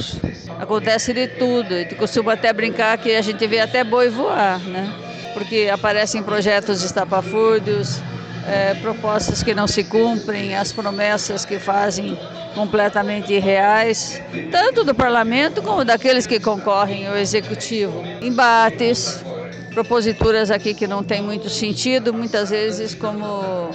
Acontece 0.58 1.12
de 1.12 1.26
tudo. 1.28 1.74
A 1.74 1.78
gente 1.78 1.94
costuma 1.94 2.34
até 2.34 2.52
brincar 2.52 2.96
que 2.98 3.14
a 3.14 3.22
gente 3.22 3.46
vê 3.46 3.60
até 3.60 3.82
boi 3.84 4.08
voar, 4.08 4.58
né? 4.60 4.92
Porque 5.34 5.70
aparecem 5.72 6.22
projetos 6.22 6.82
estapafúrdios, 6.82 8.00
é, 8.46 8.74
propostas 8.74 9.42
que 9.42 9.54
não 9.54 9.66
se 9.66 9.84
cumprem, 9.84 10.56
as 10.56 10.72
promessas 10.72 11.44
que 11.44 11.58
fazem 11.58 12.18
completamente 12.54 13.32
irreais, 13.32 14.20
tanto 14.50 14.84
do 14.84 14.94
parlamento 14.94 15.62
como 15.62 15.84
daqueles 15.84 16.26
que 16.26 16.38
concorrem 16.38 17.06
ao 17.06 17.16
executivo. 17.16 18.02
Embates, 18.20 19.24
proposituras 19.72 20.50
aqui 20.50 20.74
que 20.74 20.86
não 20.86 21.02
têm 21.02 21.22
muito 21.22 21.48
sentido, 21.48 22.12
muitas 22.12 22.50
vezes 22.50 22.94
como 22.94 23.70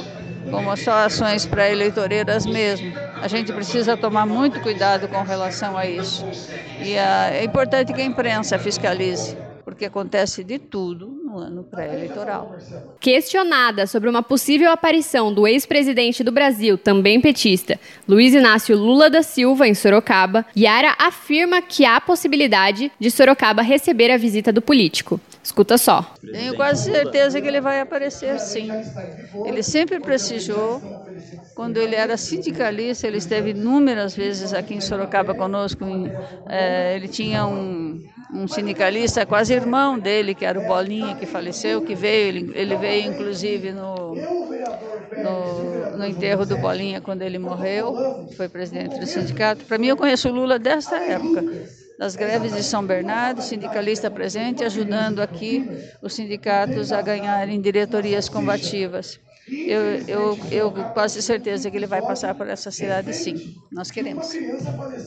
como 0.50 0.76
só 0.78 1.06
ações 1.06 1.46
pré-eleitoreiras 1.46 2.46
mesmo. 2.46 2.94
A 3.22 3.28
gente 3.28 3.52
precisa 3.52 3.98
tomar 3.98 4.26
muito 4.26 4.60
cuidado 4.62 5.08
com 5.08 5.22
relação 5.24 5.78
a 5.78 5.86
isso. 5.86 6.26
E 6.82 6.98
a, 6.98 7.32
é 7.32 7.44
importante 7.44 7.94
que 7.94 8.02
a 8.02 8.06
imprensa 8.06 8.58
fiscalize, 8.58 9.38
porque 9.64 9.86
acontece 9.86 10.44
de 10.44 10.60
tudo 10.60 11.17
no 11.38 11.44
ano 11.44 11.64
pré-eleitoral. 11.64 12.56
Questionada 13.00 13.86
sobre 13.86 14.10
uma 14.10 14.24
possível 14.24 14.72
aparição 14.72 15.34
do 15.34 15.48
ex-presidente 15.48 16.24
do 16.24 16.32
Brasil, 16.32 16.78
também 16.78 17.22
petista, 17.22 17.80
Luiz 18.08 18.34
Inácio 18.34 18.76
Lula 18.76 19.10
da 19.10 19.22
Silva, 19.22 19.68
em 19.68 19.74
Sorocaba, 19.74 20.46
Yara 20.58 20.96
afirma 20.98 21.62
que 21.62 21.86
há 21.86 22.02
possibilidade 22.02 22.92
de 23.00 23.12
Sorocaba 23.12 23.62
receber 23.62 24.12
a 24.12 24.18
visita 24.18 24.52
do 24.52 24.62
político. 24.62 25.20
Escuta 25.44 25.78
só. 25.78 26.14
Tenho 26.22 26.56
quase 26.56 26.92
certeza 26.92 27.40
que 27.40 27.48
ele 27.48 27.62
vai 27.62 27.80
aparecer 27.80 28.38
sim. 28.40 28.70
Ele 29.46 29.64
sempre 29.64 30.00
prestigiou. 30.00 30.82
Quando 31.56 31.78
ele 31.78 31.96
era 31.96 32.18
sindicalista, 32.18 33.08
ele 33.08 33.18
esteve 33.18 33.52
inúmeras 33.52 34.16
vezes 34.16 34.54
aqui 34.54 34.74
em 34.74 34.82
Sorocaba 34.82 35.34
conosco. 35.34 35.86
É, 36.48 36.96
ele 36.98 37.08
tinha 37.08 37.46
um, 37.46 38.04
um 38.44 38.48
sindicalista, 38.48 39.26
quase 39.26 39.54
irmão 39.54 39.98
dele, 39.98 40.36
que 40.36 40.46
era 40.46 40.60
o 40.60 40.68
Bolinha, 40.68 41.16
que 41.16 41.26
faleceu, 41.26 41.82
que 41.82 41.96
veio. 41.96 42.28
Ele, 42.28 42.52
ele 42.56 42.76
veio 42.76 43.12
inclusive 43.12 43.72
no, 43.72 44.16
no 44.16 45.78
no 45.98 46.06
enterro 46.06 46.46
do 46.46 46.58
Bolinha 46.58 47.02
quando 47.02 47.24
ele 47.24 47.40
morreu, 47.40 48.30
foi 48.38 48.48
presidente 48.48 49.00
do 49.00 49.06
sindicato. 49.06 49.66
Para 49.66 49.78
mim, 49.78 49.88
eu 49.88 49.98
conheço 49.98 50.30
o 50.30 50.32
Lula 50.32 50.60
desta 50.60 50.98
época, 50.98 51.44
das 51.98 52.16
greves 52.16 52.54
de 52.54 52.64
São 52.64 52.86
Bernardo, 52.86 53.42
sindicalista 53.42 54.10
presente, 54.10 54.64
ajudando 54.64 55.20
aqui 55.20 55.68
os 56.02 56.14
sindicatos 56.14 56.92
a 56.92 57.02
ganharem 57.02 57.60
diretorias 57.60 58.30
combativas. 58.30 59.20
Eu, 59.50 59.82
eu, 60.08 60.40
eu 60.52 60.72
quase 60.94 61.22
certeza 61.22 61.72
que 61.72 61.78
ele 61.78 61.88
vai 61.88 62.02
passar 62.02 62.36
por 62.36 62.48
essa 62.48 62.70
cidade, 62.70 63.14
sim. 63.14 63.56
Nós 63.72 63.90
queremos. 63.90 64.34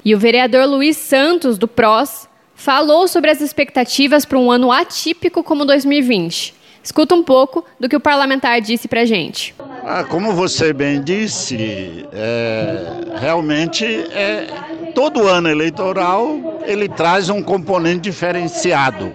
E 0.02 0.14
o 0.14 0.18
vereador 0.18 0.66
Luiz 0.66 0.96
Santos, 0.96 1.58
do 1.58 1.68
PROS, 1.68 2.26
falou 2.60 3.08
sobre 3.08 3.30
as 3.30 3.40
expectativas 3.40 4.26
para 4.26 4.38
um 4.38 4.50
ano 4.50 4.70
atípico 4.70 5.42
como 5.42 5.64
2020. 5.64 6.54
Escuta 6.82 7.14
um 7.14 7.22
pouco 7.22 7.64
do 7.78 7.88
que 7.88 7.96
o 7.96 8.00
parlamentar 8.00 8.60
disse 8.60 8.86
para 8.86 9.04
gente. 9.06 9.54
Ah, 9.82 10.04
como 10.04 10.32
você 10.32 10.72
bem 10.72 11.02
disse, 11.02 12.06
é, 12.12 13.18
realmente 13.18 13.84
é, 13.84 14.46
todo 14.94 15.26
ano 15.26 15.48
eleitoral 15.48 16.60
ele 16.66 16.86
traz 16.88 17.30
um 17.30 17.42
componente 17.42 18.00
diferenciado 18.00 19.12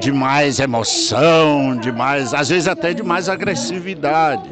de 0.00 0.10
mais 0.10 0.58
emoção, 0.58 1.76
de 1.76 1.92
mais, 1.92 2.34
às 2.34 2.48
vezes 2.48 2.66
até 2.66 2.92
de 2.92 3.02
mais 3.02 3.28
agressividade, 3.28 4.48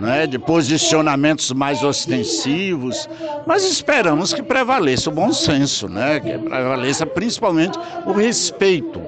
né, 0.00 0.26
de 0.26 0.38
posicionamentos 0.38 1.52
mais 1.52 1.82
ostensivos, 1.84 3.08
mas 3.46 3.64
esperamos 3.64 4.32
que 4.32 4.42
prevaleça 4.42 5.10
o 5.10 5.12
bom 5.12 5.32
senso, 5.32 5.88
né, 5.88 6.18
que 6.18 6.38
prevaleça 6.38 7.04
principalmente 7.06 7.78
o 8.06 8.12
respeito. 8.12 9.00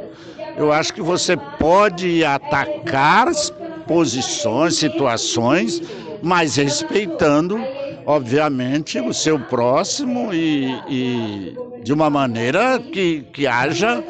Eu 0.57 0.71
acho 0.71 0.93
que 0.93 1.01
você 1.01 1.37
pode 1.59 2.23
atacar 2.25 3.29
posições, 3.87 4.77
situações, 4.77 5.83
mas 6.23 6.57
respeitando, 6.57 7.59
obviamente, 8.05 9.01
o 9.01 9.15
seu 9.15 9.39
próximo 9.39 10.33
e, 10.33 10.71
e 10.89 11.57
de 11.83 11.93
uma 11.93 12.11
maneira 12.11 12.79
que, 12.79 13.25
que 13.33 13.47
haja 13.47 14.05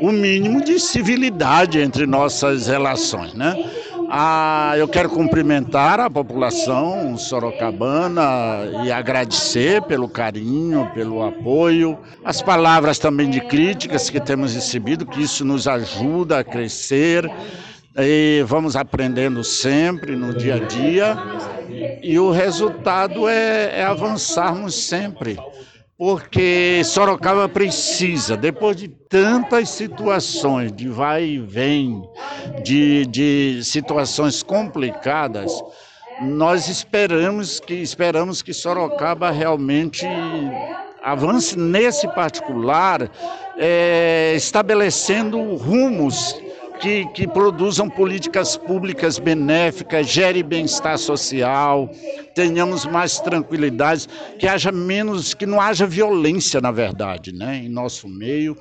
o 0.00 0.10
mínimo 0.10 0.62
de 0.62 0.78
civilidade 0.80 1.78
entre 1.78 2.06
nossas 2.06 2.66
relações, 2.66 3.32
né? 3.34 3.54
Ah, 4.10 4.74
eu 4.76 4.86
quero 4.86 5.08
cumprimentar 5.08 5.98
a 6.00 6.10
população 6.10 7.16
sorocabana 7.16 8.22
e 8.84 8.92
agradecer 8.92 9.82
pelo 9.82 10.08
carinho, 10.08 10.90
pelo 10.94 11.22
apoio, 11.22 11.98
as 12.24 12.42
palavras 12.42 12.98
também 12.98 13.30
de 13.30 13.40
críticas 13.40 14.10
que 14.10 14.20
temos 14.20 14.54
recebido, 14.54 15.06
que 15.06 15.22
isso 15.22 15.44
nos 15.44 15.66
ajuda 15.66 16.38
a 16.40 16.44
crescer. 16.44 17.30
E 17.96 18.42
vamos 18.46 18.74
aprendendo 18.74 19.44
sempre 19.44 20.16
no 20.16 20.34
dia 20.34 20.56
a 20.56 20.58
dia. 20.58 21.16
E 22.02 22.18
o 22.18 22.30
resultado 22.30 23.28
é, 23.28 23.80
é 23.80 23.84
avançarmos 23.84 24.74
sempre 24.74 25.38
porque 25.96 26.82
Sorocaba 26.84 27.48
precisa, 27.48 28.36
depois 28.36 28.76
de 28.76 28.88
tantas 28.88 29.68
situações 29.68 30.72
de 30.72 30.88
vai 30.88 31.24
e 31.24 31.38
vem, 31.38 32.02
de, 32.62 33.06
de 33.06 33.60
situações 33.62 34.42
complicadas, 34.42 35.52
nós 36.20 36.68
esperamos 36.68 37.60
que 37.60 37.74
esperamos 37.74 38.42
que 38.42 38.52
Sorocaba 38.52 39.30
realmente 39.30 40.06
avance 41.02 41.56
nesse 41.56 42.08
particular, 42.08 43.10
é, 43.56 44.32
estabelecendo 44.34 45.38
rumos 45.56 46.34
que, 46.84 47.06
que 47.06 47.26
produzam 47.26 47.88
políticas 47.88 48.58
públicas 48.58 49.18
benéficas, 49.18 50.06
gere 50.06 50.42
bem-estar 50.42 50.98
social, 50.98 51.90
tenhamos 52.34 52.84
mais 52.84 53.18
tranquilidade, 53.18 54.06
que 54.38 54.46
haja 54.46 54.70
menos, 54.70 55.32
que 55.32 55.46
não 55.46 55.58
haja 55.58 55.86
violência, 55.86 56.60
na 56.60 56.70
verdade, 56.70 57.32
né, 57.32 57.62
em 57.64 57.70
nosso 57.70 58.06
meio, 58.06 58.54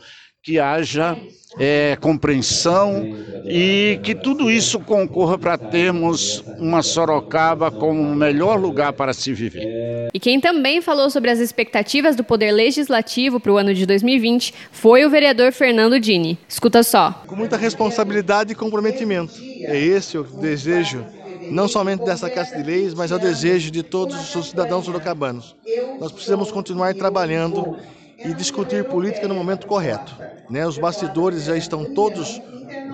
que 0.44 0.60
haja 0.60 1.18
é, 1.58 1.98
compreensão 2.02 3.16
e 3.46 3.98
que 4.04 4.14
tudo 4.14 4.52
isso 4.52 4.78
concorra 4.78 5.38
para 5.38 5.58
termos 5.58 6.44
uma 6.58 6.82
Sorocaba 6.82 7.72
como 7.72 8.02
o 8.02 8.14
melhor 8.14 8.60
lugar 8.60 8.92
para 8.92 9.14
se 9.14 9.32
viver. 9.32 10.10
E 10.14 10.20
quem 10.20 10.42
também 10.42 10.82
falou 10.82 11.10
sobre 11.10 11.30
as 11.30 11.40
expectativas 11.40 12.18
do 12.18 12.26
Poder 12.26 12.52
Legislativo 12.52 13.40
para 13.40 13.54
o 13.54 13.58
ano 13.58 13.74
de 13.74 13.86
2020 13.86 14.54
foi 14.70 15.06
o 15.06 15.10
vereador 15.10 15.54
Fernando 15.54 15.98
Dini. 15.98 16.38
Escuta 16.46 16.84
só. 16.84 17.24
Com 17.26 17.38
muita 17.38 17.56
responsabilidade 17.56 18.52
e 18.52 18.56
comprometimento. 18.56 19.34
É 19.62 19.78
esse 19.78 20.18
o 20.18 20.24
desejo 20.24 21.06
não 21.50 21.70
somente 21.70 22.04
dessa 22.04 22.30
Casa 22.30 22.58
de 22.58 22.64
Leis, 22.64 22.94
mas 22.94 23.12
é 23.12 23.16
o 23.16 23.20
desejo 23.20 23.72
de 23.72 23.82
todos 23.82 24.36
os 24.36 24.50
cidadãos 24.50 24.84
sorocabanos. 24.84 25.56
Nós 26.02 26.12
precisamos 26.12 26.52
continuar 26.52 26.94
trabalhando 26.96 27.78
e 28.26 28.34
discutir 28.34 28.86
política 28.86 29.28
no 29.28 29.36
momento 29.36 29.68
correto. 29.68 30.16
Né? 30.50 30.66
Os 30.66 30.78
bastidores 30.78 31.44
já 31.44 31.58
estão 31.58 31.94
todos 31.94 32.42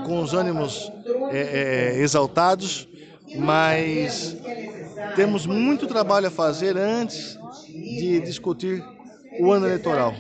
com 0.06 0.22
os 0.22 0.34
ânimos 0.34 0.92
é, 1.32 1.96
é, 1.98 2.02
exaltados, 2.02 2.88
mas 3.36 4.36
temos 5.16 5.46
muito 5.46 5.88
trabalho 5.88 6.28
a 6.28 6.32
fazer 6.32 6.78
antes 6.78 7.38
de 7.68 8.20
discutir 8.22 8.84
o 9.40 9.52
ano 9.52 9.68
eleitoral. 9.68 10.14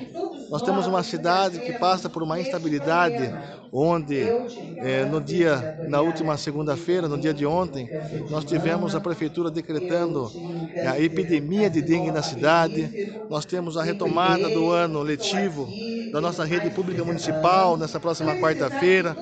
Nós 0.49 0.61
temos 0.61 0.87
uma 0.87 1.03
cidade 1.03 1.59
que 1.59 1.73
passa 1.73 2.09
por 2.09 2.23
uma 2.23 2.39
instabilidade, 2.39 3.31
onde 3.71 4.21
é, 4.77 5.05
no 5.05 5.21
dia, 5.21 5.85
na 5.87 6.01
última 6.01 6.37
segunda-feira, 6.37 7.07
no 7.07 7.17
dia 7.17 7.33
de 7.33 7.45
ontem, 7.45 7.87
nós 8.29 8.43
tivemos 8.43 8.95
a 8.95 8.99
prefeitura 8.99 9.51
decretando 9.51 10.31
a 10.87 10.99
epidemia 10.99 11.69
de 11.69 11.81
dengue 11.81 12.11
na 12.11 12.23
cidade. 12.23 13.13
Nós 13.29 13.45
temos 13.45 13.77
a 13.77 13.83
retomada 13.83 14.49
do 14.49 14.71
ano 14.71 15.01
letivo 15.01 15.67
da 16.11 16.19
nossa 16.19 16.43
rede 16.43 16.71
pública 16.71 17.03
municipal 17.03 17.77
nessa 17.77 17.99
próxima 17.99 18.35
quarta-feira, 18.35 19.15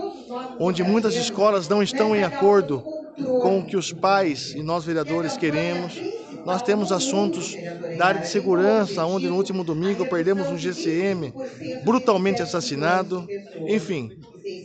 onde 0.60 0.84
muitas 0.84 1.16
escolas 1.16 1.68
não 1.68 1.84
estão 1.84 2.16
em 2.16 2.24
acordo 2.24 2.82
com 3.42 3.60
o 3.60 3.66
que 3.66 3.76
os 3.76 3.92
pais 3.92 4.54
e 4.56 4.64
nós 4.64 4.86
vereadores 4.86 5.36
queremos. 5.36 5.94
Nós 6.48 6.62
temos 6.62 6.94
assuntos 6.94 7.54
da 7.98 8.06
área 8.06 8.22
de 8.22 8.30
segurança, 8.30 9.06
onde 9.06 9.28
no 9.28 9.36
último 9.36 9.66
domingo 9.66 10.06
perdemos 10.06 10.48
um 10.48 10.58
GCM 10.58 11.34
brutalmente 11.84 12.42
assassinado. 12.42 13.28
Enfim, 13.68 14.18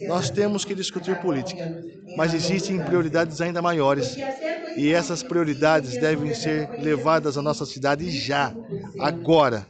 nós 0.06 0.30
temos 0.30 0.64
que 0.64 0.76
discutir 0.76 1.16
política, 1.16 1.82
mas 2.16 2.34
existem 2.34 2.78
prioridades 2.78 3.40
ainda 3.40 3.60
maiores. 3.60 4.16
E 4.76 4.92
essas 4.92 5.24
prioridades 5.24 5.98
devem 5.98 6.32
ser 6.34 6.70
levadas 6.78 7.36
à 7.36 7.42
nossa 7.42 7.66
cidade 7.66 8.08
já, 8.16 8.54
agora. 9.00 9.66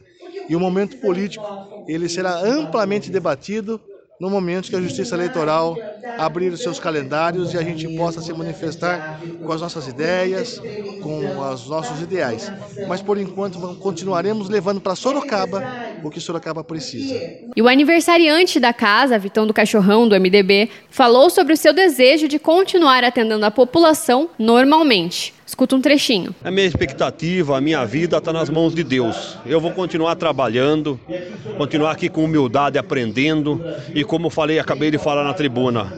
E 0.47 0.55
o 0.55 0.59
momento 0.59 0.97
político, 0.97 1.43
ele 1.87 2.07
será 2.07 2.37
amplamente 2.37 3.09
debatido 3.09 3.81
no 4.19 4.29
momento 4.29 4.69
que 4.69 4.75
a 4.75 4.81
Justiça 4.81 5.15
Eleitoral 5.15 5.75
abrir 6.17 6.51
os 6.51 6.61
seus 6.61 6.79
calendários 6.79 7.53
e 7.53 7.57
a 7.57 7.63
gente 7.63 7.87
possa 7.97 8.21
se 8.21 8.31
manifestar 8.33 9.19
com 9.43 9.51
as 9.51 9.61
nossas 9.61 9.87
ideias, 9.87 10.61
com 11.01 11.41
os 11.41 11.67
nossos 11.67 12.01
ideais. 12.01 12.51
Mas 12.87 13.01
por 13.01 13.17
enquanto 13.17 13.59
continuaremos 13.77 14.49
levando 14.49 14.79
para 14.79 14.95
Sorocaba 14.95 15.61
o 16.07 16.11
que 16.11 16.19
Sorocaba 16.19 16.63
precisa. 16.63 17.19
E 17.55 17.61
o 17.61 17.67
aniversariante 17.67 18.59
da 18.59 18.73
casa, 18.73 19.17
Vitão 19.17 19.47
do 19.47 19.53
Cachorrão, 19.53 20.07
do 20.07 20.19
MDB, 20.19 20.69
falou 20.89 21.29
sobre 21.29 21.53
o 21.53 21.57
seu 21.57 21.73
desejo 21.73 22.27
de 22.27 22.39
continuar 22.39 23.03
atendendo 23.03 23.45
a 23.45 23.51
população 23.51 24.29
normalmente. 24.37 25.33
Escuta 25.45 25.75
um 25.75 25.81
trechinho. 25.81 26.33
A 26.43 26.49
minha 26.49 26.65
expectativa, 26.65 27.57
a 27.57 27.61
minha 27.61 27.85
vida 27.85 28.17
está 28.17 28.33
nas 28.33 28.49
mãos 28.49 28.73
de 28.73 28.83
Deus. 28.83 29.37
Eu 29.45 29.59
vou 29.59 29.71
continuar 29.71 30.15
trabalhando, 30.15 30.99
continuar 31.57 31.91
aqui 31.91 32.09
com 32.09 32.23
humildade, 32.23 32.77
aprendendo 32.77 33.63
e 33.93 34.03
como 34.03 34.29
falei, 34.29 34.57
acabei 34.57 34.89
de 34.89 34.97
falar 34.97 35.23
na 35.23 35.33
tribuna, 35.33 35.93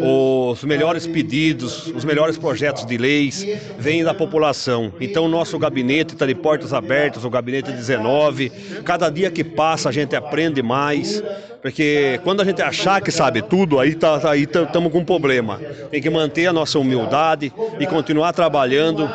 os 0.00 0.64
melhores 0.64 1.06
pedidos, 1.06 1.86
os 1.88 2.04
melhores 2.04 2.38
projetos 2.38 2.84
de 2.84 2.96
leis 2.96 3.46
vêm 3.78 4.04
da 4.04 4.14
população. 4.14 4.92
Então, 5.00 5.24
o 5.24 5.28
nosso 5.28 5.58
gabinete 5.58 6.14
está 6.14 6.26
de 6.26 6.34
portas 6.34 6.72
abertas, 6.72 7.24
o 7.24 7.30
gabinete 7.30 7.72
19. 7.72 8.50
Cada 8.84 9.10
dia 9.10 9.30
que 9.30 9.42
passa, 9.42 9.88
a 9.88 9.92
gente 9.92 10.14
aprende 10.14 10.62
mais. 10.62 11.22
Porque 11.60 12.20
quando 12.22 12.40
a 12.40 12.44
gente 12.44 12.62
achar 12.62 13.00
que 13.00 13.10
sabe 13.10 13.42
tudo, 13.42 13.80
aí 13.80 13.94
tá, 13.94 14.18
tá 14.20 14.30
aí 14.30 14.44
estamos 14.44 14.92
com 14.92 14.98
um 14.98 15.04
problema. 15.04 15.60
Tem 15.90 16.00
que 16.00 16.08
manter 16.08 16.46
a 16.46 16.52
nossa 16.52 16.78
humildade 16.78 17.52
e 17.80 17.86
continuar 17.86 18.32
trabalhando 18.32 19.10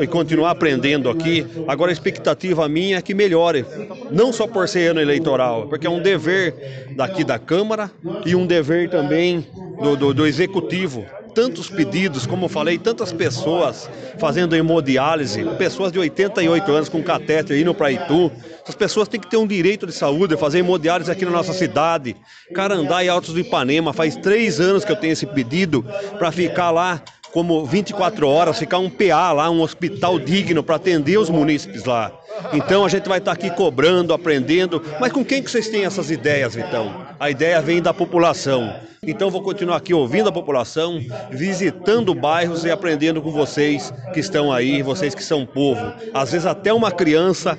e 0.00 0.06
continuar 0.06 0.50
aprendendo 0.50 1.08
aqui. 1.08 1.46
Agora 1.68 1.90
a 1.90 1.92
expectativa 1.92 2.68
minha 2.68 2.98
é 2.98 3.02
que 3.02 3.14
melhore, 3.14 3.64
não 4.10 4.32
só 4.32 4.46
por 4.46 4.68
ser 4.68 4.90
ano 4.90 5.00
eleitoral, 5.00 5.68
porque 5.68 5.86
é 5.86 5.90
um 5.90 6.02
dever 6.02 6.94
daqui 6.96 7.22
da 7.22 7.38
Câmara 7.38 7.90
e 8.24 8.34
um 8.34 8.46
dever 8.46 8.90
também 8.90 9.46
do, 9.80 9.96
do, 9.96 10.14
do 10.14 10.26
executivo 10.26 11.04
tantos 11.36 11.68
pedidos, 11.68 12.26
como 12.26 12.46
eu 12.46 12.48
falei, 12.48 12.78
tantas 12.78 13.12
pessoas 13.12 13.90
fazendo 14.18 14.56
hemodiálise, 14.56 15.44
pessoas 15.58 15.92
de 15.92 15.98
88 15.98 16.72
anos 16.72 16.88
com 16.88 17.02
catéter 17.02 17.60
indo 17.60 17.74
para 17.74 17.92
Itu. 17.92 18.32
Essas 18.66 18.74
pessoas 18.74 19.06
têm 19.06 19.20
que 19.20 19.30
ter 19.30 19.36
um 19.36 19.46
direito 19.46 19.86
de 19.86 19.92
saúde, 19.92 20.36
fazer 20.36 20.58
hemodiálise 20.58 21.08
aqui 21.08 21.24
na 21.24 21.30
nossa 21.30 21.52
cidade. 21.52 22.16
Carandá 22.52 23.04
e 23.04 23.08
Altos 23.08 23.32
do 23.32 23.38
Ipanema, 23.38 23.92
faz 23.92 24.16
três 24.16 24.58
anos 24.58 24.84
que 24.84 24.90
eu 24.90 24.96
tenho 24.96 25.12
esse 25.12 25.24
pedido 25.24 25.86
para 26.18 26.32
ficar 26.32 26.72
lá 26.72 27.00
como 27.32 27.64
24 27.64 28.26
horas, 28.26 28.58
ficar 28.58 28.78
um 28.78 28.90
PA 28.90 29.30
lá, 29.30 29.48
um 29.50 29.60
hospital 29.60 30.18
digno 30.18 30.64
para 30.64 30.74
atender 30.74 31.16
os 31.16 31.30
munícipes 31.30 31.84
lá. 31.84 32.10
Então 32.52 32.84
a 32.84 32.88
gente 32.88 33.08
vai 33.08 33.18
estar 33.18 33.30
aqui 33.30 33.50
cobrando, 33.50 34.12
aprendendo. 34.12 34.82
Mas 34.98 35.12
com 35.12 35.24
quem 35.24 35.40
que 35.40 35.48
vocês 35.48 35.68
têm 35.68 35.84
essas 35.84 36.10
ideias, 36.10 36.56
Vitão? 36.56 37.06
A 37.20 37.30
ideia 37.30 37.60
vem 37.60 37.80
da 37.80 37.94
população. 37.94 38.74
Então 39.00 39.30
vou 39.30 39.42
continuar 39.42 39.76
aqui 39.76 39.94
ouvindo 39.94 40.28
a 40.28 40.32
população, 40.32 41.00
visitando 41.30 42.12
bairros 42.12 42.64
e 42.64 42.70
aprendendo 42.70 43.22
com 43.22 43.30
vocês 43.30 43.94
que 44.12 44.18
estão 44.18 44.52
aí, 44.52 44.82
vocês 44.82 45.14
que 45.14 45.22
são 45.22 45.46
povo. 45.46 45.92
Às 46.12 46.32
vezes 46.32 46.46
até 46.46 46.72
uma 46.72 46.90
criança 46.90 47.56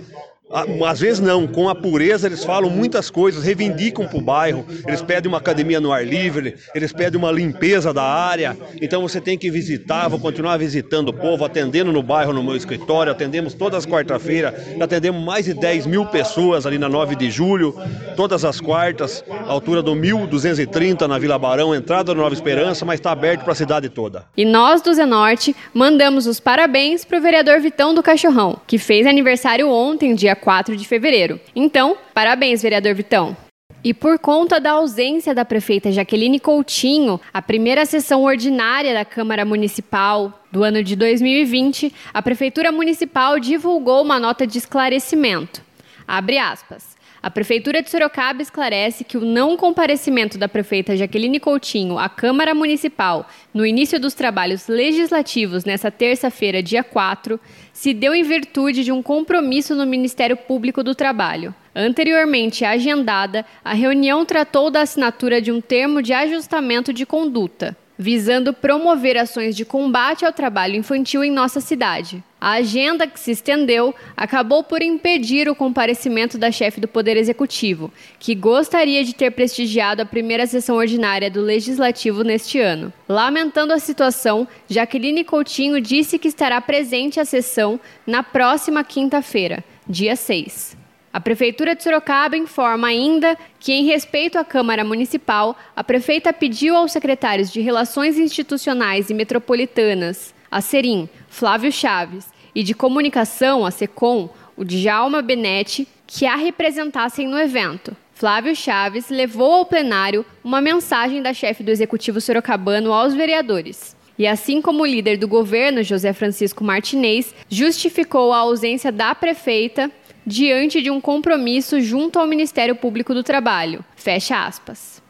às 0.49 0.99
vezes 0.99 1.19
não, 1.19 1.45
com 1.45 1.67
a 1.67 1.75
pureza 1.75 2.27
eles 2.27 2.43
falam 2.43 2.69
muitas 2.69 3.09
coisas, 3.09 3.43
reivindicam 3.43 4.07
para 4.07 4.17
o 4.17 4.21
bairro, 4.21 4.65
eles 4.87 5.01
pedem 5.01 5.27
uma 5.27 5.39
academia 5.39 5.81
no 5.81 5.91
ar 5.91 6.05
livre, 6.05 6.55
eles 6.73 6.93
pedem 6.93 7.19
uma 7.19 7.31
limpeza 7.31 7.93
da 7.93 8.03
área. 8.03 8.57
Então 8.81 9.01
você 9.01 9.19
tem 9.19 9.37
que 9.37 9.51
visitar, 9.51 10.07
vou 10.07 10.19
continuar 10.19 10.57
visitando 10.57 11.09
o 11.09 11.13
povo, 11.13 11.43
atendendo 11.43 11.91
no 11.91 12.01
bairro, 12.01 12.31
no 12.31 12.43
meu 12.43 12.55
escritório. 12.55 13.11
Atendemos 13.11 13.53
todas 13.53 13.79
as 13.79 13.85
quarta-feiras, 13.85 14.53
atendemos 14.79 15.23
mais 15.23 15.45
de 15.45 15.53
10 15.53 15.85
mil 15.85 16.05
pessoas 16.05 16.65
ali 16.65 16.77
na 16.77 16.87
9 16.87 17.15
de 17.15 17.29
julho, 17.29 17.75
todas 18.15 18.45
as 18.45 18.61
quartas, 18.61 19.23
altura 19.47 19.81
do 19.81 19.95
1230 19.95 21.07
na 21.07 21.19
Vila 21.19 21.37
Barão, 21.37 21.75
entrada 21.75 22.13
do 22.13 22.15
Nova 22.15 22.33
Esperança, 22.33 22.85
mas 22.85 22.99
está 22.99 23.11
aberto 23.11 23.43
para 23.43 23.51
a 23.51 23.55
cidade 23.55 23.89
toda. 23.89 24.25
E 24.35 24.45
nós 24.45 24.81
do 24.81 24.93
Zenorte 24.93 25.53
mandamos 25.73 26.25
os 26.25 26.39
parabéns 26.39 27.03
para 27.03 27.17
o 27.17 27.21
vereador 27.21 27.59
Vitão 27.59 27.93
do 27.93 28.01
Cachorrão, 28.01 28.59
que 28.65 28.77
fez 28.77 29.05
aniversário 29.05 29.69
ontem, 29.69 30.15
dia 30.15 30.36
4 30.37 30.77
de 30.77 30.87
fevereiro. 30.87 31.39
Então, 31.55 31.97
parabéns, 32.13 32.61
vereador 32.61 32.93
Vitão. 32.93 33.35
E 33.83 33.93
por 33.93 34.17
conta 34.19 34.59
da 34.59 34.71
ausência 34.71 35.33
da 35.33 35.45
prefeita 35.45 35.91
Jaqueline 35.91 36.39
Coutinho, 36.39 37.21
a 37.33 37.41
primeira 37.41 37.85
sessão 37.85 38.23
ordinária 38.23 38.93
da 38.93 39.05
Câmara 39.05 39.45
Municipal 39.45 40.43
do 40.51 40.63
ano 40.63 40.83
de 40.83 40.95
2020, 40.95 41.93
a 42.13 42.21
Prefeitura 42.21 42.71
Municipal 42.71 43.39
divulgou 43.39 44.01
uma 44.01 44.19
nota 44.19 44.47
de 44.47 44.57
esclarecimento. 44.57 45.61
Abre 46.07 46.37
aspas. 46.37 46.96
A 47.27 47.29
Prefeitura 47.29 47.81
de 47.81 47.89
Sorocaba 47.89 48.41
esclarece 48.41 49.03
que 49.03 49.17
o 49.17 49.25
não 49.25 49.57
comparecimento 49.57 50.37
da 50.37 50.47
prefeita 50.47 50.95
Jaqueline 50.95 51.41
Coutinho 51.41 51.99
à 51.99 52.07
Câmara 52.07 52.55
Municipal 52.55 53.27
no 53.53 53.65
início 53.65 53.99
dos 53.99 54.13
trabalhos 54.13 54.69
legislativos 54.69 55.65
nesta 55.65 55.91
terça-feira, 55.91 56.63
dia 56.63 56.85
4, 56.85 57.37
se 57.73 57.93
deu 57.93 58.15
em 58.15 58.23
virtude 58.23 58.81
de 58.81 58.93
um 58.93 59.03
compromisso 59.03 59.75
no 59.75 59.85
Ministério 59.85 60.37
Público 60.37 60.81
do 60.81 60.95
Trabalho. 60.95 61.53
Anteriormente 61.75 62.63
agendada, 62.63 63.45
a 63.61 63.73
reunião 63.73 64.23
tratou 64.23 64.71
da 64.71 64.83
assinatura 64.83 65.41
de 65.41 65.51
um 65.51 65.59
termo 65.59 66.01
de 66.01 66.13
ajustamento 66.13 66.93
de 66.93 67.05
conduta 67.05 67.75
visando 67.97 68.53
promover 68.53 69.17
ações 69.17 69.55
de 69.55 69.65
combate 69.65 70.23
ao 70.23 70.31
trabalho 70.31 70.75
infantil 70.75 71.23
em 71.23 71.31
nossa 71.31 71.59
cidade. 71.59 72.23
A 72.39 72.51
agenda 72.51 73.07
que 73.07 73.19
se 73.19 73.31
estendeu 73.31 73.95
acabou 74.15 74.63
por 74.63 74.83
impedir 74.83 75.49
o 75.49 75.55
comparecimento 75.55 76.37
da 76.37 76.51
chefe 76.51 76.79
do 76.79 76.87
Poder 76.87 77.17
Executivo, 77.17 77.91
que 78.19 78.35
gostaria 78.35 79.03
de 79.03 79.15
ter 79.15 79.31
prestigiado 79.31 80.03
a 80.03 80.05
primeira 80.05 80.45
sessão 80.45 80.75
ordinária 80.75 81.31
do 81.31 81.41
Legislativo 81.41 82.23
neste 82.23 82.59
ano. 82.59 82.93
Lamentando 83.09 83.73
a 83.73 83.79
situação, 83.79 84.47
Jaqueline 84.69 85.23
Coutinho 85.23 85.81
disse 85.81 86.19
que 86.19 86.27
estará 86.27 86.61
presente 86.61 87.19
à 87.19 87.25
sessão 87.25 87.79
na 88.05 88.21
próxima 88.21 88.83
quinta-feira, 88.83 89.63
dia 89.87 90.15
6. 90.15 90.77
A 91.11 91.19
Prefeitura 91.19 91.73
de 91.73 91.81
Sorocaba 91.81 92.37
informa 92.37 92.89
ainda 92.89 93.35
que, 93.59 93.73
em 93.73 93.85
respeito 93.85 94.37
à 94.37 94.45
Câmara 94.45 94.83
Municipal, 94.83 95.57
a 95.75 95.83
prefeita 95.83 96.31
pediu 96.31 96.75
aos 96.75 96.91
secretários 96.91 97.51
de 97.51 97.59
Relações 97.59 98.19
Institucionais 98.19 99.09
e 99.09 99.15
Metropolitanas, 99.15 100.35
a 100.49 100.61
Serim, 100.61 101.09
Flávio 101.29 101.71
Chaves, 101.71 102.25
e 102.53 102.63
de 102.63 102.73
Comunicação, 102.73 103.65
a 103.65 103.71
SECOM, 103.71 104.29
o 104.55 104.65
Djalma 104.65 105.21
Benetti, 105.21 105.87
que 106.07 106.25
a 106.25 106.35
representassem 106.35 107.27
no 107.27 107.37
evento. 107.37 107.95
Flávio 108.13 108.55
Chaves 108.55 109.09
levou 109.09 109.53
ao 109.53 109.65
plenário 109.65 110.25
uma 110.43 110.59
mensagem 110.59 111.21
da 111.21 111.35
chefe 111.35 111.61
do 111.61 111.69
Executivo 111.69 112.19
Sorocabano 112.19 112.91
aos 112.91 113.13
vereadores. 113.13 113.95
E 114.17 114.25
assim 114.25 114.59
como 114.59 114.81
o 114.81 114.85
líder 114.87 115.17
do 115.17 115.27
governo, 115.27 115.83
José 115.83 116.11
Francisco 116.13 116.63
Martinez, 116.63 117.35
justificou 117.47 118.33
a 118.33 118.37
ausência 118.37 118.91
da 118.91 119.13
prefeita 119.13 119.91
diante 120.25 120.81
de 120.81 120.89
um 120.89 120.99
compromisso 120.99 121.79
junto 121.79 122.17
ao 122.17 122.25
Ministério 122.25 122.75
Público 122.75 123.13
do 123.13 123.23
Trabalho. 123.23 123.85
Fecha 123.95 124.45
aspas. 124.45 125.01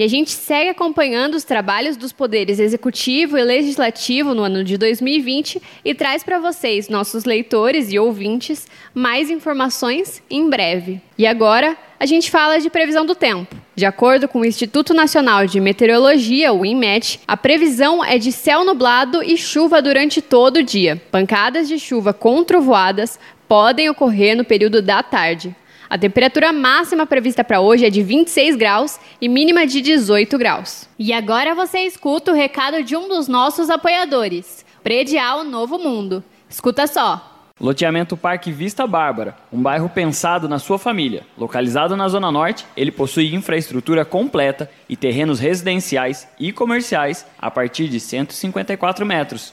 E 0.00 0.02
a 0.02 0.08
gente 0.08 0.30
segue 0.30 0.70
acompanhando 0.70 1.34
os 1.34 1.44
trabalhos 1.44 1.94
dos 1.94 2.10
poderes 2.10 2.58
executivo 2.58 3.36
e 3.36 3.44
legislativo 3.44 4.34
no 4.34 4.42
ano 4.42 4.64
de 4.64 4.78
2020 4.78 5.60
e 5.84 5.94
traz 5.94 6.24
para 6.24 6.38
vocês, 6.38 6.88
nossos 6.88 7.26
leitores 7.26 7.92
e 7.92 7.98
ouvintes, 7.98 8.66
mais 8.94 9.28
informações 9.28 10.22
em 10.30 10.48
breve. 10.48 11.02
E 11.18 11.26
agora, 11.26 11.76
a 11.98 12.06
gente 12.06 12.30
fala 12.30 12.58
de 12.58 12.70
previsão 12.70 13.04
do 13.04 13.14
tempo. 13.14 13.54
De 13.76 13.84
acordo 13.84 14.26
com 14.26 14.40
o 14.40 14.44
Instituto 14.46 14.94
Nacional 14.94 15.46
de 15.46 15.60
Meteorologia, 15.60 16.50
o 16.50 16.64
INMET, 16.64 17.20
a 17.28 17.36
previsão 17.36 18.02
é 18.02 18.16
de 18.16 18.32
céu 18.32 18.64
nublado 18.64 19.22
e 19.22 19.36
chuva 19.36 19.82
durante 19.82 20.22
todo 20.22 20.60
o 20.60 20.62
dia. 20.62 20.98
Pancadas 21.10 21.68
de 21.68 21.78
chuva 21.78 22.14
com 22.14 22.42
trovoadas 22.42 23.20
podem 23.46 23.90
ocorrer 23.90 24.34
no 24.34 24.46
período 24.46 24.80
da 24.80 25.02
tarde. 25.02 25.54
A 25.90 25.98
temperatura 25.98 26.52
máxima 26.52 27.04
prevista 27.04 27.42
para 27.42 27.60
hoje 27.60 27.84
é 27.84 27.90
de 27.90 28.00
26 28.00 28.54
graus 28.54 29.00
e 29.20 29.28
mínima 29.28 29.66
de 29.66 29.80
18 29.80 30.38
graus. 30.38 30.88
E 30.96 31.12
agora 31.12 31.52
você 31.52 31.80
escuta 31.80 32.30
o 32.30 32.34
recado 32.34 32.84
de 32.84 32.94
um 32.94 33.08
dos 33.08 33.26
nossos 33.26 33.68
apoiadores, 33.68 34.64
Predial 34.84 35.42
Novo 35.42 35.80
Mundo. 35.80 36.22
Escuta 36.48 36.86
só. 36.86 37.26
Loteamento 37.60 38.16
Parque 38.16 38.52
Vista 38.52 38.86
Bárbara, 38.86 39.36
um 39.52 39.60
bairro 39.60 39.88
pensado 39.88 40.48
na 40.48 40.60
sua 40.60 40.78
família. 40.78 41.26
Localizado 41.36 41.96
na 41.96 42.06
Zona 42.06 42.30
Norte, 42.30 42.64
ele 42.76 42.92
possui 42.92 43.34
infraestrutura 43.34 44.04
completa 44.04 44.70
e 44.88 44.94
terrenos 44.94 45.40
residenciais 45.40 46.28
e 46.38 46.52
comerciais 46.52 47.26
a 47.36 47.50
partir 47.50 47.88
de 47.88 47.98
154 47.98 49.04
metros 49.04 49.52